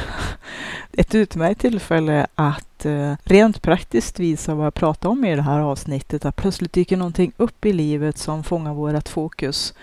ett 0.92 1.14
utmärkt 1.14 1.60
tillfälle 1.60 2.26
att 2.34 2.86
eh, 2.86 3.12
rent 3.24 3.62
praktiskt 3.62 4.20
visa 4.20 4.54
vad 4.54 4.66
jag 4.66 4.74
pratar 4.74 5.08
om 5.08 5.24
i 5.24 5.36
det 5.36 5.42
här 5.42 5.60
avsnittet. 5.60 6.24
Att 6.24 6.36
plötsligt 6.36 6.72
dyker 6.72 6.96
någonting 6.96 7.32
upp 7.36 7.66
i 7.66 7.72
livet 7.72 8.18
som 8.18 8.44
fångar 8.44 8.74
vårt 8.74 9.08
fokus. 9.08 9.74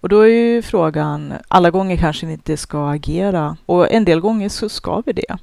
Och 0.00 0.08
då 0.08 0.20
är 0.20 0.28
ju 0.28 0.62
frågan, 0.62 1.34
alla 1.48 1.70
gånger 1.70 1.96
kanske 1.96 2.26
vi 2.26 2.32
inte 2.32 2.56
ska 2.56 2.90
agera 2.90 3.56
och 3.66 3.92
en 3.92 4.04
del 4.04 4.20
gånger 4.20 4.48
så 4.48 4.68
ska 4.68 5.02
vi 5.06 5.12
det. 5.12 5.36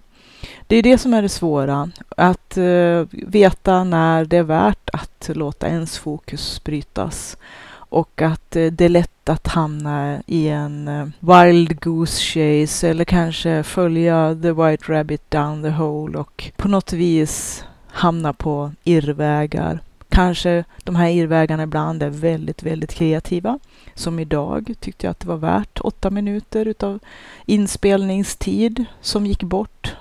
Det 0.67 0.75
är 0.75 0.83
det 0.83 0.97
som 0.97 1.13
är 1.13 1.21
det 1.21 1.29
svåra, 1.29 1.89
att 2.17 2.57
uh, 2.57 3.05
veta 3.11 3.83
när 3.83 4.25
det 4.25 4.37
är 4.37 4.43
värt 4.43 4.89
att 4.93 5.29
låta 5.33 5.67
ens 5.67 5.97
fokus 5.97 6.63
brytas 6.63 7.37
och 7.73 8.21
att 8.21 8.55
uh, 8.55 8.71
det 8.71 8.85
är 8.85 8.89
lätt 8.89 9.29
att 9.29 9.47
hamna 9.47 10.21
i 10.25 10.47
en 10.47 10.87
uh, 10.87 11.07
wild 11.19 11.79
goose 11.79 12.21
chase 12.21 12.89
eller 12.89 13.05
kanske 13.05 13.63
följa 13.63 14.37
the 14.41 14.51
white 14.51 14.91
rabbit 14.91 15.31
down 15.31 15.63
the 15.63 15.69
hole 15.69 16.17
och 16.17 16.51
på 16.57 16.67
något 16.67 16.93
vis 16.93 17.65
hamna 17.87 18.33
på 18.33 18.71
irrvägar. 18.83 19.79
Kanske 20.15 20.63
de 20.83 20.95
här 20.95 21.09
irrvägarna 21.09 21.63
ibland 21.63 22.03
är 22.03 22.09
väldigt, 22.09 22.63
väldigt 22.63 22.93
kreativa. 22.93 23.59
Som 23.93 24.19
idag 24.19 24.73
tyckte 24.79 25.07
jag 25.07 25.11
att 25.11 25.19
det 25.19 25.27
var 25.27 25.37
värt 25.37 25.79
åtta 25.79 26.09
minuter 26.09 26.65
utav 26.65 26.99
inspelningstid 27.45 28.85
som 29.01 29.25
gick 29.25 29.43
bort. 29.43 29.95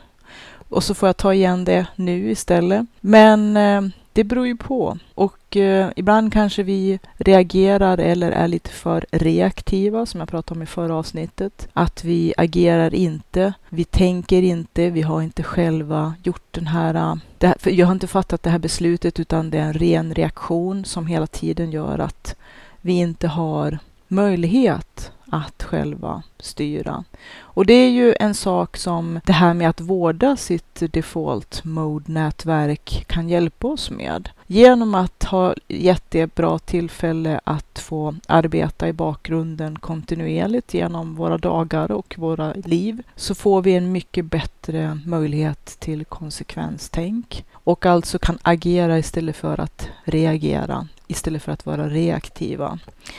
Och 0.74 0.84
så 0.84 0.94
får 0.94 1.08
jag 1.08 1.16
ta 1.16 1.34
igen 1.34 1.64
det 1.64 1.86
nu 1.96 2.30
istället. 2.30 2.86
Men 3.00 3.56
eh, 3.56 3.82
det 4.12 4.24
beror 4.24 4.46
ju 4.46 4.56
på. 4.56 4.98
Och 5.14 5.56
eh, 5.56 5.90
ibland 5.96 6.32
kanske 6.32 6.62
vi 6.62 6.98
reagerar 7.16 7.98
eller 7.98 8.32
är 8.32 8.48
lite 8.48 8.70
för 8.70 9.06
reaktiva, 9.10 10.06
som 10.06 10.20
jag 10.20 10.28
pratade 10.28 10.58
om 10.58 10.62
i 10.62 10.66
förra 10.66 10.94
avsnittet. 10.94 11.68
Att 11.72 12.04
vi 12.04 12.34
agerar 12.36 12.94
inte, 12.94 13.52
vi 13.68 13.84
tänker 13.84 14.42
inte, 14.42 14.90
vi 14.90 15.02
har 15.02 15.22
inte 15.22 15.42
själva 15.42 16.14
gjort 16.22 16.46
den 16.50 16.66
här... 16.66 16.94
Eh, 16.94 17.14
här 17.40 17.70
jag 17.70 17.86
har 17.86 17.92
inte 17.92 18.06
fattat 18.06 18.42
det 18.42 18.50
här 18.50 18.58
beslutet, 18.58 19.20
utan 19.20 19.50
det 19.50 19.58
är 19.58 19.62
en 19.62 19.74
ren 19.74 20.14
reaktion 20.14 20.84
som 20.84 21.06
hela 21.06 21.26
tiden 21.26 21.70
gör 21.70 21.98
att 21.98 22.36
vi 22.80 22.92
inte 22.92 23.28
har 23.28 23.78
möjlighet 24.08 25.10
att 25.34 25.62
själva 25.62 26.22
styra. 26.38 27.04
Och 27.38 27.66
det 27.66 27.74
är 27.74 27.90
ju 27.90 28.14
en 28.20 28.34
sak 28.34 28.76
som 28.76 29.20
det 29.24 29.32
här 29.32 29.54
med 29.54 29.68
att 29.68 29.80
vårda 29.80 30.36
sitt 30.36 30.82
default 30.92 31.64
mode-nätverk 31.64 33.04
kan 33.06 33.28
hjälpa 33.28 33.68
oss 33.68 33.90
med. 33.90 34.28
Genom 34.54 34.94
att 34.94 35.24
ha 35.24 35.54
gett 35.68 36.10
det 36.10 36.34
bra 36.34 36.58
tillfälle 36.58 37.40
att 37.44 37.78
få 37.78 38.14
arbeta 38.28 38.88
i 38.88 38.92
bakgrunden 38.92 39.78
kontinuerligt 39.78 40.74
genom 40.74 41.14
våra 41.14 41.38
dagar 41.38 41.92
och 41.92 42.14
våra 42.18 42.52
liv 42.52 43.02
så 43.16 43.34
får 43.34 43.62
vi 43.62 43.74
en 43.74 43.92
mycket 43.92 44.24
bättre 44.24 45.00
möjlighet 45.06 45.76
till 45.80 46.04
konsekvenstänk 46.04 47.44
och 47.52 47.86
alltså 47.86 48.18
kan 48.18 48.38
agera 48.42 48.98
istället 48.98 49.36
för 49.36 49.60
att 49.60 49.88
reagera 50.04 50.88
istället 51.06 51.42
för 51.42 51.52
att 51.52 51.66
vara 51.66 51.88
reaktiva. 51.88 52.78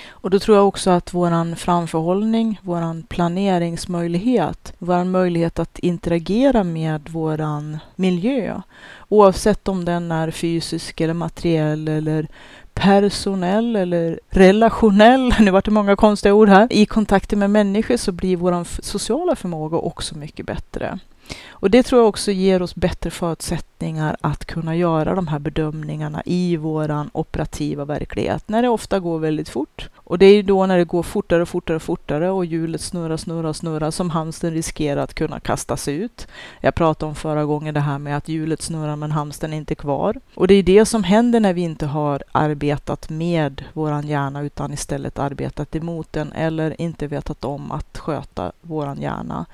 Och 0.10 0.30
då 0.30 0.40
tror 0.40 0.58
jag 0.58 0.68
också 0.68 0.90
att 0.90 1.14
våran 1.14 1.56
framförhållning, 1.56 2.60
våran 2.62 3.04
planeringsmöjlighet, 3.04 4.74
våran 4.78 5.12
möjlighet 5.12 5.60
att 5.60 5.80
interagera 5.80 6.64
med 6.64 7.10
våran 7.10 7.78
miljö, 7.96 8.62
oavsett 9.10 9.68
om 9.68 9.86
den 9.86 10.12
är 10.12 10.32
fysisk 10.32 11.02
eller 11.02 11.14
materiell 11.26 11.88
eller 11.88 12.28
personell 12.74 13.76
eller 13.76 14.20
relationell, 14.30 15.34
nu 15.40 15.52
vart 15.52 15.66
det 15.66 15.72
många 15.72 15.96
konstiga 15.96 16.34
ord 16.34 16.50
här, 16.50 16.68
i 16.72 16.86
kontakter 16.86 17.38
med 17.38 17.50
människor 17.50 17.98
så 17.98 18.12
blir 18.12 18.38
vår 18.38 18.82
sociala 18.82 19.36
förmåga 19.36 19.78
också 19.78 20.18
mycket 20.18 20.46
bättre. 20.46 21.00
Och 21.50 21.72
det 21.72 21.84
tror 21.84 22.02
jag 22.02 22.10
också 22.10 22.32
ger 22.32 22.62
oss 22.62 22.76
bättre 22.76 23.12
förutsättningar 23.12 24.18
att 24.22 24.46
kunna 24.46 24.76
göra 24.76 25.16
de 25.16 25.28
här 25.28 25.40
bedömningarna 25.40 26.24
i 26.26 26.58
våran 26.58 27.10
operativa 27.14 27.86
verklighet, 27.86 28.50
när 28.50 28.62
det 28.62 28.70
ofta 28.70 29.00
går 29.00 29.20
väldigt 29.20 29.50
fort. 29.50 29.90
Och 29.96 30.18
det 30.18 30.26
är 30.26 30.36
ju 30.36 30.42
då 30.42 30.66
när 30.66 30.78
det 30.78 30.86
går 30.86 31.04
fortare 31.04 31.42
och 31.42 31.50
fortare 31.50 31.76
och 31.76 31.82
fortare 31.82 32.32
och 32.32 32.46
hjulet 32.46 32.82
snurrar, 32.82 33.18
snurrar, 33.18 33.54
snurrar 33.54 33.92
som 33.92 34.10
hamsten 34.10 34.54
riskerar 34.54 35.02
att 35.02 35.14
kunna 35.14 35.40
kastas 35.40 35.88
ut. 35.88 36.28
Jag 36.62 36.76
pratade 36.76 37.10
om 37.10 37.16
förra 37.16 37.46
gången 37.46 37.74
det 37.74 37.80
här 37.80 38.00
med 38.00 38.18
att 38.18 38.30
hjulet 38.30 38.62
snurrar 38.62 38.96
men 38.96 39.12
hamsten 39.12 39.54
är 39.54 39.58
inte 39.58 39.76
kvar. 39.76 40.20
Och 40.36 40.48
det 40.48 40.54
är 40.54 40.64
det 40.64 40.86
som 40.86 41.04
händer 41.04 41.40
när 41.40 41.54
vi 41.54 41.62
inte 41.62 41.86
har 41.86 42.24
arbetat 42.32 43.10
med 43.10 43.64
våran 43.74 44.08
hjärna 44.08 44.42
utan 44.42 44.74
istället 44.74 45.20
arbetat 45.20 45.76
emot 45.76 46.14
den 46.14 46.32
eller 46.32 46.82
inte 46.82 47.08
vetat 47.08 47.46
om 47.46 47.72
att 47.72 47.98
sköta 47.98 48.52
våran 48.62 49.02
hjärna 49.02 49.46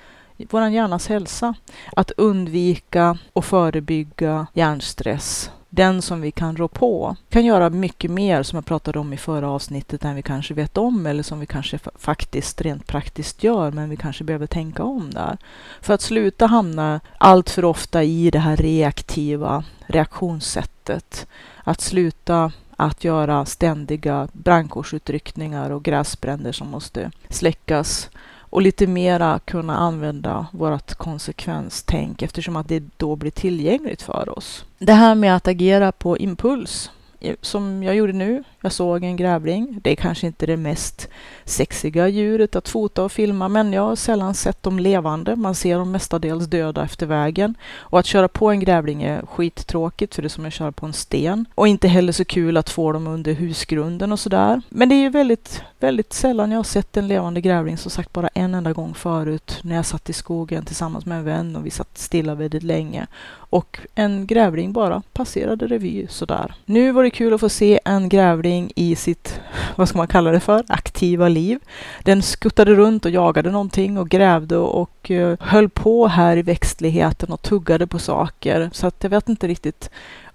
vår 0.49 0.67
hjärnas 0.67 1.07
hälsa. 1.07 1.53
Att 1.95 2.11
undvika 2.11 3.17
och 3.33 3.45
förebygga 3.45 4.47
hjärnstress. 4.53 5.51
Den 5.69 6.01
som 6.01 6.21
vi 6.21 6.31
kan 6.31 6.57
rå 6.57 6.67
på. 6.67 7.15
kan 7.29 7.45
göra 7.45 7.69
mycket 7.69 8.11
mer, 8.11 8.43
som 8.43 8.57
jag 8.57 8.65
pratade 8.65 8.99
om 8.99 9.13
i 9.13 9.17
förra 9.17 9.49
avsnittet, 9.49 10.05
än 10.05 10.15
vi 10.15 10.21
kanske 10.21 10.53
vet 10.53 10.77
om 10.77 11.05
eller 11.05 11.23
som 11.23 11.39
vi 11.39 11.45
kanske 11.45 11.79
faktiskt 11.95 12.61
rent 12.61 12.87
praktiskt 12.87 13.43
gör, 13.43 13.71
men 13.71 13.89
vi 13.89 13.97
kanske 13.97 14.23
behöver 14.23 14.47
tänka 14.47 14.83
om 14.83 15.09
där. 15.09 15.37
För 15.81 15.93
att 15.93 16.01
sluta 16.01 16.45
hamna 16.45 16.99
allt 17.17 17.49
för 17.49 17.65
ofta 17.65 18.03
i 18.03 18.31
det 18.31 18.39
här 18.39 18.57
reaktiva 18.57 19.63
reaktionssättet. 19.87 21.27
Att 21.63 21.81
sluta 21.81 22.51
att 22.75 23.03
göra 23.03 23.45
ständiga 23.45 24.27
brandkårsutryckningar 24.33 25.69
och 25.69 25.83
gräsbränder 25.83 26.51
som 26.51 26.67
måste 26.67 27.11
släckas 27.29 28.09
och 28.51 28.61
lite 28.61 28.87
mera 28.87 29.39
kunna 29.39 29.77
använda 29.77 30.47
vårt 30.51 30.93
konsekvenstänk 30.93 32.21
eftersom 32.21 32.55
att 32.55 32.67
det 32.67 32.83
då 32.97 33.15
blir 33.15 33.31
tillgängligt 33.31 34.01
för 34.01 34.37
oss. 34.37 34.65
Det 34.77 34.93
här 34.93 35.15
med 35.15 35.35
att 35.35 35.47
agera 35.47 35.91
på 35.91 36.17
impuls 36.17 36.91
som 37.41 37.83
jag 37.83 37.95
gjorde 37.95 38.13
nu. 38.13 38.43
Jag 38.61 38.71
såg 38.71 39.03
en 39.03 39.15
grävling. 39.15 39.79
Det 39.83 39.91
är 39.91 39.95
kanske 39.95 40.27
inte 40.27 40.45
det 40.45 40.57
mest 40.57 41.09
sexiga 41.45 42.07
djuret 42.07 42.55
att 42.55 42.69
fota 42.69 43.03
och 43.03 43.11
filma, 43.11 43.49
men 43.49 43.73
jag 43.73 43.81
har 43.81 43.95
sällan 43.95 44.33
sett 44.33 44.63
dem 44.63 44.79
levande. 44.79 45.35
Man 45.35 45.55
ser 45.55 45.77
dem 45.77 45.91
mestadels 45.91 46.45
döda 46.45 46.83
efter 46.83 47.05
vägen. 47.05 47.55
Och 47.75 47.99
att 47.99 48.05
köra 48.05 48.27
på 48.27 48.49
en 48.49 48.59
grävling 48.59 49.03
är 49.03 49.25
skittråkigt, 49.25 50.15
för 50.15 50.21
det 50.21 50.27
är 50.27 50.29
som 50.29 50.45
att 50.45 50.53
köra 50.53 50.71
på 50.71 50.85
en 50.85 50.93
sten. 50.93 51.45
Och 51.55 51.67
inte 51.67 51.87
heller 51.87 52.13
så 52.13 52.25
kul 52.25 52.57
att 52.57 52.69
få 52.69 52.91
dem 52.91 53.07
under 53.07 53.33
husgrunden 53.33 54.11
och 54.11 54.19
sådär. 54.19 54.61
Men 54.69 54.89
det 54.89 54.95
är 54.95 55.01
ju 55.01 55.09
väldigt, 55.09 55.61
väldigt 55.79 56.13
sällan 56.13 56.51
jag 56.51 56.59
har 56.59 56.63
sett 56.63 56.97
en 56.97 57.07
levande 57.07 57.41
grävling, 57.41 57.77
som 57.77 57.91
sagt 57.91 58.13
bara 58.13 58.27
en 58.27 58.53
enda 58.53 58.73
gång 58.73 58.93
förut, 58.93 59.59
när 59.63 59.75
jag 59.75 59.85
satt 59.85 60.09
i 60.09 60.13
skogen 60.13 60.65
tillsammans 60.65 61.05
med 61.05 61.17
en 61.17 61.25
vän 61.25 61.55
och 61.55 61.65
vi 61.65 61.71
satt 61.71 61.97
stilla 61.97 62.35
väldigt 62.35 62.63
länge. 62.63 63.07
Och 63.51 63.79
en 63.95 64.27
grävling 64.27 64.73
bara 64.73 65.01
passerade 65.13 65.67
revy 65.67 66.07
sådär. 66.07 66.53
Nu 66.65 66.91
var 66.91 67.03
det 67.03 67.09
kul 67.09 67.33
att 67.33 67.39
få 67.39 67.49
se 67.49 67.79
en 67.85 68.09
grävling 68.09 68.71
i 68.75 68.95
sitt, 68.95 69.39
vad 69.75 69.89
ska 69.89 69.97
man 69.97 70.07
kalla 70.07 70.31
det 70.31 70.39
för, 70.39 70.63
aktiva 70.67 71.27
liv. 71.27 71.59
Den 72.03 72.21
skuttade 72.21 72.75
runt 72.75 73.05
och 73.05 73.11
jagade 73.11 73.51
någonting 73.51 73.97
och 73.97 74.09
grävde 74.09 74.57
och 74.57 75.11
eh, 75.11 75.37
höll 75.39 75.69
på 75.69 76.07
här 76.07 76.37
i 76.37 76.41
växtligheten 76.41 77.31
och 77.31 77.41
tuggade 77.41 77.87
på 77.87 77.99
saker. 77.99 78.69
Så 78.73 78.87
att 78.87 79.03
jag 79.03 79.09
vet 79.09 79.29
inte 79.29 79.47
riktigt 79.47 79.89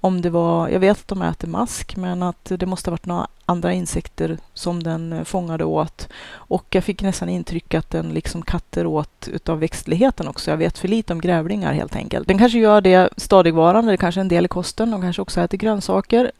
om 0.06 0.20
det 0.20 0.30
var, 0.30 0.68
jag 0.68 0.80
vet 0.80 0.98
att 0.98 1.08
de 1.08 1.22
äter 1.22 1.48
mask, 1.48 1.96
men 1.96 2.22
att 2.22 2.52
det 2.56 2.66
måste 2.66 2.90
ha 2.90 2.92
varit 2.92 3.06
några 3.06 3.26
andra 3.46 3.72
insekter 3.72 4.38
som 4.54 4.82
den 4.82 5.12
eh, 5.12 5.24
fångade 5.24 5.64
åt. 5.64 6.08
Och 6.32 6.66
jag 6.70 6.84
fick 6.84 7.02
nästan 7.02 7.28
intryck 7.28 7.74
att 7.74 7.90
den 7.90 8.08
liksom 8.08 8.42
katter 8.42 8.86
åt 8.86 9.28
utav 9.32 9.58
växtligheten 9.58 10.28
också. 10.28 10.50
Jag 10.50 10.58
vet 10.58 10.78
för 10.78 10.88
lite 10.88 11.12
om 11.12 11.20
grävlingar 11.20 11.72
helt 11.72 11.96
enkelt. 11.96 12.28
Den 12.28 12.38
kanske 12.38 12.58
gör 12.58 12.80
det 12.80 13.08
stadigvarande, 13.16 13.92
det 13.92 13.96
kanske 13.96 14.20
är 14.20 14.22
en 14.22 14.28
del 14.28 14.44
i 14.44 14.48
kosten. 14.48 14.90
De 14.90 15.02
kanske 15.02 15.22
också 15.22 15.40
äter 15.40 15.58
grönsaker. 15.58 16.30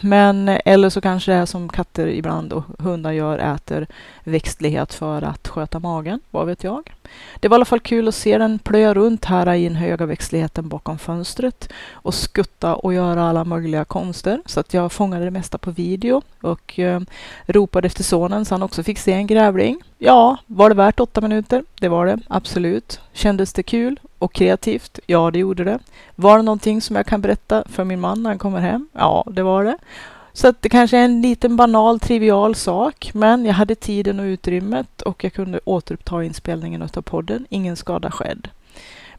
Men, 0.00 0.48
eller 0.48 0.90
så 0.90 1.00
kanske 1.00 1.32
det 1.32 1.38
är 1.38 1.46
som 1.46 1.68
katter 1.68 2.06
ibland 2.06 2.52
och 2.52 2.64
hundar 2.78 3.12
gör, 3.12 3.38
äter 3.38 3.86
växtlighet 4.24 4.94
för 4.94 5.22
att 5.22 5.48
sköta 5.48 5.78
magen. 5.78 6.20
Vad 6.30 6.46
vet 6.46 6.64
jag? 6.64 6.90
Det 7.40 7.48
var 7.48 7.54
i 7.54 7.58
alla 7.58 7.64
fall 7.64 7.80
kul 7.80 8.08
att 8.08 8.14
se 8.14 8.38
den 8.38 8.58
plöja 8.58 8.94
runt 8.94 9.24
här 9.24 9.54
i 9.54 9.64
den 9.64 9.76
höga 9.76 10.06
växtligheten 10.06 10.68
bakom 10.68 10.98
fönstret 10.98 11.72
och 11.92 12.14
skutta 12.14 12.74
och 12.74 12.94
göra 12.94 13.28
alla 13.28 13.44
möjliga 13.44 13.84
konster. 13.84 14.42
Så 14.46 14.60
att 14.60 14.74
jag 14.74 14.92
fångade 14.92 15.24
det 15.24 15.30
mesta 15.30 15.58
på 15.58 15.70
video 15.70 16.22
och 16.40 16.78
eh, 16.78 17.00
ropade 17.46 17.86
efter 17.86 18.04
sonen 18.04 18.44
så 18.44 18.54
han 18.54 18.62
också 18.62 18.82
fick 18.82 18.98
se 18.98 19.12
en 19.12 19.26
grävling. 19.26 19.82
Ja, 19.98 20.36
var 20.46 20.68
det 20.68 20.74
värt 20.74 21.00
åtta 21.00 21.20
minuter? 21.20 21.64
Det 21.80 21.88
var 21.88 22.06
det, 22.06 22.18
absolut. 22.28 23.00
Kändes 23.12 23.52
det 23.52 23.62
kul 23.62 24.00
och 24.18 24.32
kreativt? 24.32 24.98
Ja, 25.06 25.30
det 25.30 25.38
gjorde 25.38 25.64
det. 25.64 25.78
Var 26.14 26.36
det 26.36 26.42
någonting 26.42 26.80
som 26.80 26.96
jag 26.96 27.06
kan 27.06 27.20
berätta 27.20 27.64
för 27.68 27.84
min 27.84 28.00
man 28.00 28.22
när 28.22 28.30
han 28.30 28.38
kommer 28.38 28.60
hem? 28.60 28.88
Ja, 28.92 29.24
det 29.30 29.42
var 29.42 29.64
det. 29.64 29.76
Så 30.38 30.48
att 30.48 30.62
det 30.62 30.68
kanske 30.68 30.98
är 30.98 31.04
en 31.04 31.22
liten 31.22 31.56
banal, 31.56 32.00
trivial 32.00 32.54
sak, 32.54 33.10
men 33.14 33.44
jag 33.44 33.54
hade 33.54 33.74
tiden 33.74 34.20
och 34.20 34.24
utrymmet 34.24 35.02
och 35.02 35.24
jag 35.24 35.32
kunde 35.32 35.60
återuppta 35.64 36.24
inspelningen 36.24 36.82
av 36.82 37.02
podden. 37.02 37.46
Ingen 37.50 37.76
skada 37.76 38.10
skedd. 38.10 38.48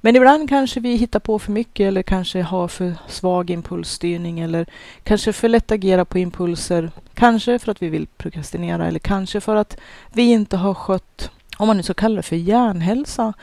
Men 0.02 0.16
ibland 0.16 0.50
kanske 0.50 0.80
vi 0.80 0.96
hittar 0.96 1.20
på 1.20 1.40
för 1.40 1.52
mycket 1.52 1.88
eller 1.88 2.04
kanske 2.04 2.42
har 2.42 2.68
för 2.68 2.96
svag 3.08 3.50
impulsstyrning 3.50 4.40
eller 4.40 4.66
kanske 5.04 5.34
för 5.34 5.50
lätt 5.50 5.72
agera 5.72 6.06
på 6.06 6.20
impulser. 6.20 6.92
Kanske 7.14 7.60
för 7.60 7.72
att 7.72 7.82
vi 7.82 7.90
vill 7.90 8.08
prokrastinera 8.08 8.88
eller 8.88 9.00
kanske 9.00 9.42
för 9.42 9.56
att 9.56 9.78
vi 10.14 10.24
inte 10.32 10.58
har 10.58 10.74
skött, 10.74 11.32
om 11.58 11.68
man 11.68 11.78
nu 11.78 11.84
ska 11.84 11.94
kalla 11.94 12.16
det 12.16 12.24
för 12.24 12.36
hjärnhälsa, 12.36 13.34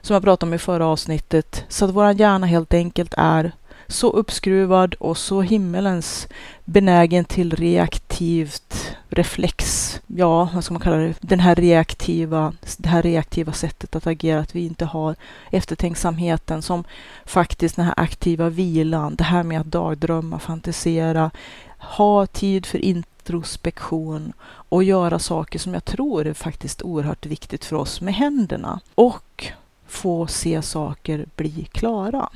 som 0.00 0.14
jag 0.14 0.22
pratade 0.22 0.50
om 0.50 0.54
i 0.54 0.58
förra 0.58 0.86
avsnittet, 0.86 1.64
så 1.68 1.84
att 1.84 1.90
vår 1.90 2.10
hjärna 2.10 2.46
helt 2.46 2.74
enkelt 2.74 3.14
är 3.16 3.52
så 3.94 4.10
uppskruvad 4.10 4.94
och 4.94 5.18
så 5.18 5.40
himmelens 5.40 6.28
benägen 6.64 7.24
till 7.24 7.56
reaktivt 7.56 8.96
reflex. 9.08 9.90
Ja, 10.06 10.48
vad 10.54 10.64
ska 10.64 10.74
man 10.74 10.80
kalla 10.80 10.96
det? 10.96 11.14
Den 11.20 11.40
här 11.40 11.54
reaktiva, 11.54 12.52
det 12.78 12.88
här 12.88 13.02
reaktiva 13.02 13.52
sättet 13.52 13.96
att 13.96 14.06
agera, 14.06 14.40
att 14.40 14.54
vi 14.54 14.66
inte 14.66 14.84
har 14.84 15.16
eftertänksamheten 15.50 16.62
som 16.62 16.84
faktiskt 17.24 17.76
den 17.76 17.84
här 17.84 17.94
aktiva 17.96 18.48
vilan, 18.48 19.14
det 19.14 19.24
här 19.24 19.42
med 19.42 19.60
att 19.60 19.66
dagdrömma, 19.66 20.38
fantisera, 20.38 21.30
ha 21.78 22.26
tid 22.26 22.66
för 22.66 22.78
introspektion 22.78 24.32
och 24.46 24.84
göra 24.84 25.18
saker 25.18 25.58
som 25.58 25.74
jag 25.74 25.84
tror 25.84 26.26
är 26.26 26.34
faktiskt 26.34 26.82
oerhört 26.82 27.26
viktigt 27.26 27.64
för 27.64 27.76
oss 27.76 28.00
med 28.00 28.14
händerna 28.14 28.80
och 28.94 29.46
få 29.86 30.26
se 30.26 30.62
saker 30.62 31.26
bli 31.36 31.68
klara. 31.72 32.28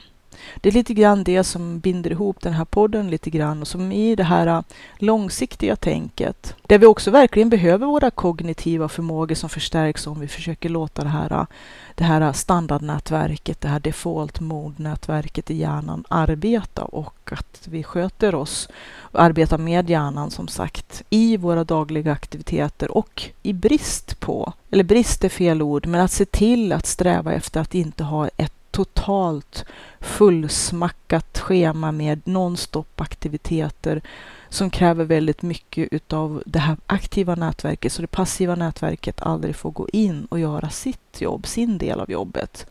Det 0.60 0.68
är 0.68 0.72
lite 0.72 0.94
grann 0.94 1.24
det 1.24 1.44
som 1.44 1.78
binder 1.78 2.10
ihop 2.10 2.40
den 2.40 2.52
här 2.52 2.64
podden 2.64 3.10
lite 3.10 3.30
grann 3.30 3.60
och 3.60 3.68
som 3.68 3.92
i 3.92 4.16
det 4.16 4.24
här 4.24 4.46
äh, 4.46 4.60
långsiktiga 4.98 5.76
tänket, 5.76 6.54
där 6.66 6.78
vi 6.78 6.86
också 6.86 7.10
verkligen 7.10 7.48
behöver 7.48 7.86
våra 7.86 8.10
kognitiva 8.10 8.88
förmågor 8.88 9.34
som 9.34 9.48
förstärks 9.48 10.06
om 10.06 10.20
vi 10.20 10.28
försöker 10.28 10.68
låta 10.68 11.02
det 11.02 11.08
här, 11.08 11.32
äh, 11.32 11.46
det 11.94 12.04
här 12.04 12.20
äh, 12.20 12.32
standardnätverket, 12.32 13.60
det 13.60 13.68
här 13.68 13.80
default 13.80 14.40
mode-nätverket 14.40 15.50
i 15.50 15.56
hjärnan 15.56 16.04
arbeta 16.08 16.84
och 16.84 17.32
att 17.32 17.68
vi 17.70 17.82
sköter 17.82 18.34
oss 18.34 18.68
och 18.98 19.22
arbetar 19.22 19.58
med 19.58 19.90
hjärnan 19.90 20.30
som 20.30 20.48
sagt 20.48 21.02
i 21.10 21.36
våra 21.36 21.64
dagliga 21.64 22.12
aktiviteter 22.12 22.96
och 22.96 23.30
i 23.42 23.52
brist 23.52 24.20
på, 24.20 24.52
eller 24.70 24.84
brist 24.84 25.24
är 25.24 25.28
fel 25.28 25.62
ord, 25.62 25.86
men 25.86 26.00
att 26.00 26.12
se 26.12 26.24
till 26.24 26.72
att 26.72 26.86
sträva 26.86 27.32
efter 27.32 27.60
att 27.60 27.74
inte 27.74 28.04
ha 28.04 28.28
ett 28.36 28.57
totalt 28.78 29.64
fullsmackat 30.00 31.38
schema 31.38 31.92
med 31.92 32.20
nonstop 32.24 33.00
aktiviteter 33.00 34.02
som 34.48 34.70
kräver 34.70 35.04
väldigt 35.04 35.42
mycket 35.42 35.88
utav 35.92 36.42
det 36.46 36.58
här 36.58 36.76
aktiva 36.86 37.34
nätverket, 37.34 37.92
så 37.92 38.02
det 38.02 38.08
passiva 38.08 38.54
nätverket 38.54 39.22
aldrig 39.22 39.56
får 39.56 39.70
gå 39.70 39.88
in 39.88 40.24
och 40.24 40.40
göra 40.40 40.70
sitt 40.70 41.20
jobb, 41.20 41.46
sin 41.46 41.78
del 41.78 42.00
av 42.00 42.10
jobbet. 42.10 42.66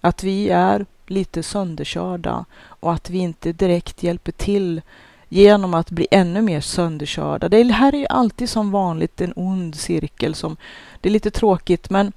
Att 0.00 0.24
vi 0.24 0.48
är 0.48 0.86
lite 1.06 1.42
sönderkörda 1.42 2.44
och 2.64 2.92
att 2.92 3.10
vi 3.10 3.18
inte 3.18 3.52
direkt 3.52 4.02
hjälper 4.02 4.32
till 4.32 4.82
genom 5.28 5.74
att 5.74 5.90
bli 5.90 6.06
ännu 6.10 6.42
mer 6.42 6.60
sönderkörda. 6.60 7.48
Det 7.48 7.72
här 7.72 7.94
är 7.94 7.98
ju 7.98 8.06
alltid 8.06 8.50
som 8.50 8.70
vanligt 8.70 9.20
en 9.20 9.32
ond 9.36 9.74
cirkel 9.74 10.34
som 10.34 10.56
det 11.00 11.08
är 11.08 11.12
lite 11.12 11.30
tråkigt, 11.30 11.90
men 11.90 12.12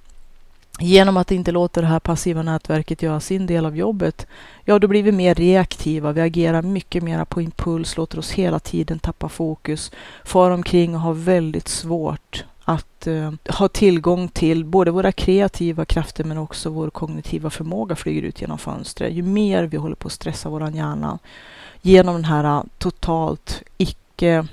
genom 0.79 1.17
att 1.17 1.31
inte 1.31 1.51
låta 1.51 1.81
det 1.81 1.87
här 1.87 1.99
passiva 1.99 2.41
nätverket 2.43 3.01
göra 3.01 3.19
sin 3.19 3.45
del 3.45 3.65
av 3.65 3.77
jobbet, 3.77 4.27
ja 4.65 4.79
då 4.79 4.87
blir 4.87 5.03
vi 5.03 5.11
mer 5.11 5.35
reaktiva. 5.35 6.11
Vi 6.11 6.21
agerar 6.21 6.61
mycket 6.61 7.03
mer 7.03 7.25
på 7.25 7.41
impuls, 7.41 7.97
låter 7.97 8.19
oss 8.19 8.31
hela 8.31 8.59
tiden 8.59 8.99
tappa 8.99 9.29
fokus, 9.29 9.91
far 10.23 10.51
omkring 10.51 10.95
och 10.95 11.01
har 11.01 11.13
väldigt 11.13 11.67
svårt 11.67 12.45
att 12.65 13.07
eh, 13.07 13.31
ha 13.49 13.67
tillgång 13.67 14.27
till 14.27 14.65
både 14.65 14.91
våra 14.91 15.11
kreativa 15.11 15.85
krafter 15.85 16.23
men 16.23 16.37
också 16.37 16.69
vår 16.69 16.89
kognitiva 16.89 17.49
förmåga 17.49 17.95
flyger 17.95 18.21
ut 18.21 18.41
genom 18.41 18.57
fönstret. 18.57 19.13
Ju 19.13 19.21
mer 19.21 19.63
vi 19.63 19.77
håller 19.77 19.95
på 19.95 20.07
att 20.07 20.13
stressa 20.13 20.49
vår 20.49 20.69
hjärna 20.69 21.19
genom 21.81 22.15
den 22.15 22.25
här 22.25 22.43
eh, 22.43 22.63
totalt 22.77 23.63
icke 23.77 24.47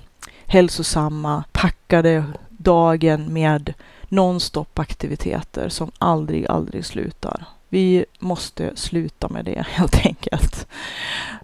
hälsosamma, 0.47 1.45
packade 1.53 2.25
dagen 2.49 3.33
med 3.33 3.75
nonstop 4.11 4.79
aktiviteter 4.79 5.69
som 5.69 5.91
aldrig, 5.99 6.47
aldrig 6.47 6.85
slutar. 6.85 7.45
Vi 7.69 8.05
måste 8.19 8.77
sluta 8.77 9.29
med 9.29 9.45
det 9.45 9.65
helt 9.71 10.07
enkelt. 10.07 10.67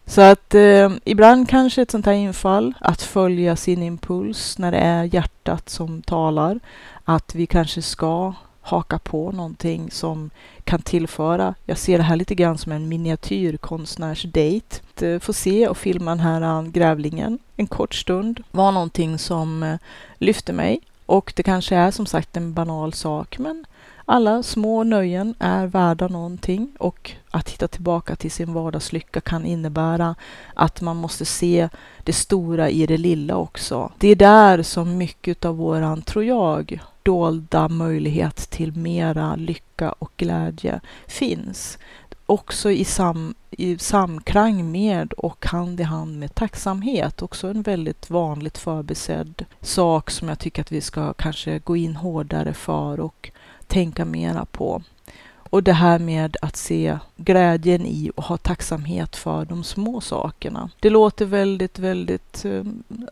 Så 0.07 0.21
att 0.21 0.55
eh, 0.55 0.91
ibland 1.05 1.49
kanske 1.49 1.83
ett 1.83 1.91
sånt 1.91 2.07
här 2.07 2.13
infall, 2.13 2.75
att 2.81 3.03
följa 3.03 3.57
sin 3.57 3.83
impuls 3.83 4.59
när 4.59 4.73
det 4.73 4.79
är 4.79 5.15
hjärtat 5.15 5.69
som 5.69 6.03
talar, 6.03 6.61
att 7.05 7.35
vi 7.35 7.47
kanske 7.47 7.83
ska 7.83 8.35
haka 8.61 8.99
på 8.99 9.33
någonting 9.33 9.91
som 9.91 10.31
kan 10.65 10.83
tillföra. 10.83 11.55
Jag 11.65 11.79
ser 11.79 11.99
det 11.99 12.05
här 12.05 12.17
lite 12.17 12.35
grann 12.35 12.59
som 12.59 12.73
en 12.73 12.89
miniatyrkonstnärsdejt. 12.89 14.83
Eh, 15.01 15.19
Få 15.19 15.33
se 15.33 15.69
och 15.69 15.77
filma 15.79 16.11
den 16.11 16.21
här 16.21 16.43
eh, 16.43 16.63
grävlingen 16.63 17.39
en 17.57 17.67
kort 17.67 17.95
stund 17.95 18.43
var 18.51 18.73
någonting 18.73 19.19
som 19.19 19.63
eh, 19.63 19.79
lyfte 20.19 20.53
mig 20.53 20.81
och 21.07 21.33
det 21.37 21.43
kanske 21.43 21.77
är 21.77 21.91
som 21.91 22.07
sagt 22.07 22.37
en 22.37 22.53
banal 22.53 22.93
sak, 22.93 23.39
men 23.39 23.67
alla 24.05 24.43
små 24.43 24.85
nöjen 24.85 25.35
är 25.39 25.67
värda 25.67 26.09
någonting 26.09 26.73
och 26.79 27.13
att 27.31 27.51
hitta 27.51 27.69
tillbaka 27.69 28.17
till 28.17 28.31
sin 28.31 28.53
vardagslycka 28.53 29.21
kan 29.21 29.47
innebära 29.47 30.15
att 30.55 30.81
man 30.81 30.97
måste 30.97 31.25
se 31.25 31.69
det 32.05 32.13
stora 32.13 32.71
i 32.71 32.87
det 32.87 32.97
lilla 32.97 33.37
också. 33.37 33.93
Det 33.99 34.09
är 34.09 34.17
där 34.17 34.63
som 34.63 34.99
mycket 34.99 35.45
av 35.45 35.57
våran, 35.57 36.03
tror 36.03 36.25
jag, 36.25 36.81
dolda 37.03 37.69
möjlighet 37.69 38.37
till 38.37 38.77
mera 38.77 39.37
lycka 39.37 39.93
och 39.93 40.13
glädje 40.17 40.81
finns. 41.07 41.79
Också 42.27 42.71
i, 42.71 42.85
sam, 42.85 43.35
i 43.51 43.79
samklang 43.79 44.71
med 44.71 45.13
och 45.13 45.47
hand 45.47 45.81
i 45.81 45.83
hand 45.83 46.19
med 46.19 46.35
tacksamhet. 46.35 47.23
Också 47.23 47.49
en 47.49 47.63
väldigt 47.63 48.11
vanligt 48.11 48.59
förbisedd 48.59 49.45
sak 49.61 50.11
som 50.11 50.29
jag 50.29 50.39
tycker 50.39 50.63
att 50.63 50.73
vi 50.73 50.81
ska 50.81 51.13
kanske 51.13 51.59
gå 51.59 51.77
in 51.77 51.97
hårdare 51.97 52.55
för 52.55 53.01
och 53.01 53.31
tänka 53.67 54.05
mera 54.05 54.45
på. 54.45 54.83
Och 55.51 55.63
det 55.63 55.73
här 55.73 55.99
med 55.99 56.37
att 56.43 56.57
se 56.57 56.99
glädjen 57.17 57.87
i 57.87 58.11
och 58.17 58.25
ha 58.25 58.37
tacksamhet 58.37 59.17
för 59.17 59.45
de 59.45 59.65
små 59.65 60.01
sakerna. 60.01 60.71
Det 60.81 60.91
låter 60.91 61.25
väldigt, 61.25 61.79
väldigt 61.79 62.45
eh, 62.45 62.63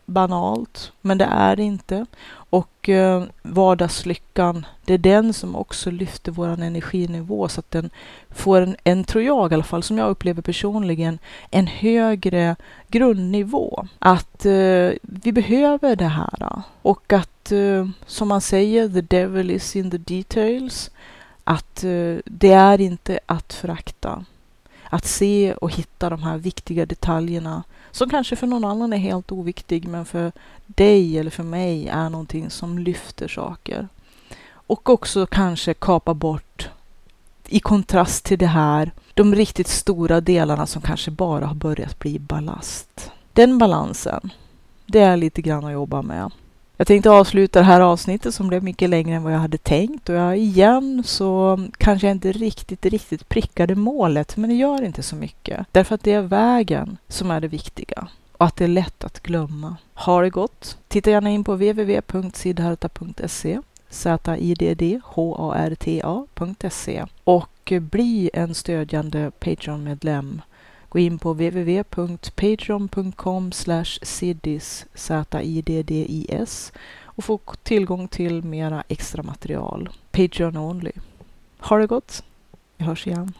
banalt, 0.05 0.91
men 1.01 1.17
det 1.17 1.25
är 1.25 1.55
det 1.55 1.63
inte. 1.63 2.05
Och 2.49 2.89
eh, 2.89 3.23
vardagslyckan, 3.41 4.65
det 4.85 4.93
är 4.93 4.97
den 4.97 5.33
som 5.33 5.55
också 5.55 5.91
lyfter 5.91 6.31
vår 6.31 6.47
energinivå 6.47 7.47
så 7.47 7.59
att 7.59 7.71
den 7.71 7.89
får 8.29 8.61
en, 8.61 8.75
en, 8.83 9.03
tror 9.03 9.23
jag 9.23 9.51
i 9.51 9.53
alla 9.53 9.63
fall, 9.63 9.83
som 9.83 9.97
jag 9.97 10.09
upplever 10.09 10.41
personligen, 10.41 11.19
en 11.51 11.67
högre 11.67 12.55
grundnivå. 12.87 13.87
Att 13.99 14.45
eh, 14.45 14.91
vi 15.01 15.31
behöver 15.31 15.95
det 15.95 16.05
här 16.05 16.63
och 16.81 17.13
att, 17.13 17.51
eh, 17.51 17.87
som 18.05 18.27
man 18.27 18.41
säger, 18.41 18.89
the 18.89 19.01
devil 19.01 19.51
is 19.51 19.75
in 19.75 19.91
the 19.91 19.97
details 19.97 20.91
att 21.47 21.83
eh, 21.83 22.15
det 22.25 22.51
är 22.51 22.81
inte 22.81 23.19
att 23.25 23.53
förakta. 23.53 24.25
Att 24.83 25.05
se 25.05 25.53
och 25.53 25.71
hitta 25.71 26.09
de 26.09 26.23
här 26.23 26.37
viktiga 26.37 26.85
detaljerna 26.85 27.63
som 27.91 28.09
kanske 28.09 28.35
för 28.35 28.47
någon 28.47 28.65
annan 28.65 28.93
är 28.93 28.97
helt 28.97 29.31
oviktig 29.31 29.87
men 29.87 30.05
för 30.05 30.31
dig 30.65 31.19
eller 31.19 31.31
för 31.31 31.43
mig 31.43 31.87
är 31.87 32.09
någonting 32.09 32.49
som 32.49 32.79
lyfter 32.79 33.27
saker. 33.27 33.87
Och 34.47 34.89
också 34.89 35.25
kanske 35.25 35.73
kapa 35.73 36.13
bort, 36.13 36.69
i 37.47 37.59
kontrast 37.59 38.25
till 38.25 38.39
det 38.39 38.47
här, 38.47 38.91
de 39.13 39.35
riktigt 39.35 39.67
stora 39.67 40.21
delarna 40.21 40.65
som 40.65 40.81
kanske 40.81 41.11
bara 41.11 41.45
har 41.45 41.55
börjat 41.55 41.99
bli 41.99 42.19
ballast. 42.19 43.11
Den 43.33 43.57
balansen, 43.57 44.29
det 44.85 44.99
är 44.99 45.17
lite 45.17 45.41
grann 45.41 45.65
att 45.65 45.73
jobba 45.73 46.01
med. 46.01 46.31
Jag 46.77 46.87
tänkte 46.87 47.11
avsluta 47.11 47.59
det 47.59 47.65
här 47.65 47.81
avsnittet 47.81 48.35
som 48.35 48.47
blev 48.47 48.63
mycket 48.63 48.89
längre 48.89 49.15
än 49.15 49.23
vad 49.23 49.33
jag 49.33 49.39
hade 49.39 49.57
tänkt 49.57 50.09
och 50.09 50.15
jag 50.15 50.37
igen 50.37 51.03
så 51.05 51.59
kanske 51.77 52.07
jag 52.07 52.15
inte 52.15 52.31
riktigt, 52.31 52.85
riktigt 52.85 53.29
prickade 53.29 53.75
målet, 53.75 54.37
men 54.37 54.49
det 54.49 54.55
gör 54.55 54.83
inte 54.83 55.03
så 55.03 55.15
mycket. 55.15 55.65
Därför 55.71 55.95
att 55.95 56.03
det 56.03 56.11
är 56.11 56.21
vägen 56.21 56.97
som 57.07 57.31
är 57.31 57.41
det 57.41 57.47
viktiga 57.47 58.07
och 58.31 58.45
att 58.45 58.55
det 58.55 58.63
är 58.63 58.67
lätt 58.67 59.03
att 59.03 59.23
glömma. 59.23 59.75
Ha 59.93 60.21
det 60.21 60.29
gott! 60.29 60.77
Titta 60.87 61.09
gärna 61.09 61.29
in 61.29 61.43
på 61.43 61.53
www.sidharta.se 61.53 63.59
ziddharta.se 65.75 67.05
och 67.23 67.73
bli 67.81 68.29
en 68.33 68.55
stödjande 68.55 69.31
Patreon-medlem 69.39 70.41
Gå 70.95 70.99
in 70.99 71.19
på 71.19 71.33
www.patreon.com 71.33 73.51
siddis, 74.01 74.85
och 77.03 77.23
få 77.23 77.39
tillgång 77.63 78.07
till 78.07 78.43
mera 78.43 78.83
extra 78.87 79.23
material. 79.23 79.89
Patreon 80.11 80.57
only. 80.57 80.91
Ha 81.59 81.77
det 81.77 81.87
gott! 81.87 82.23
Vi 82.77 82.85
hörs 82.85 83.07
igen. 83.07 83.33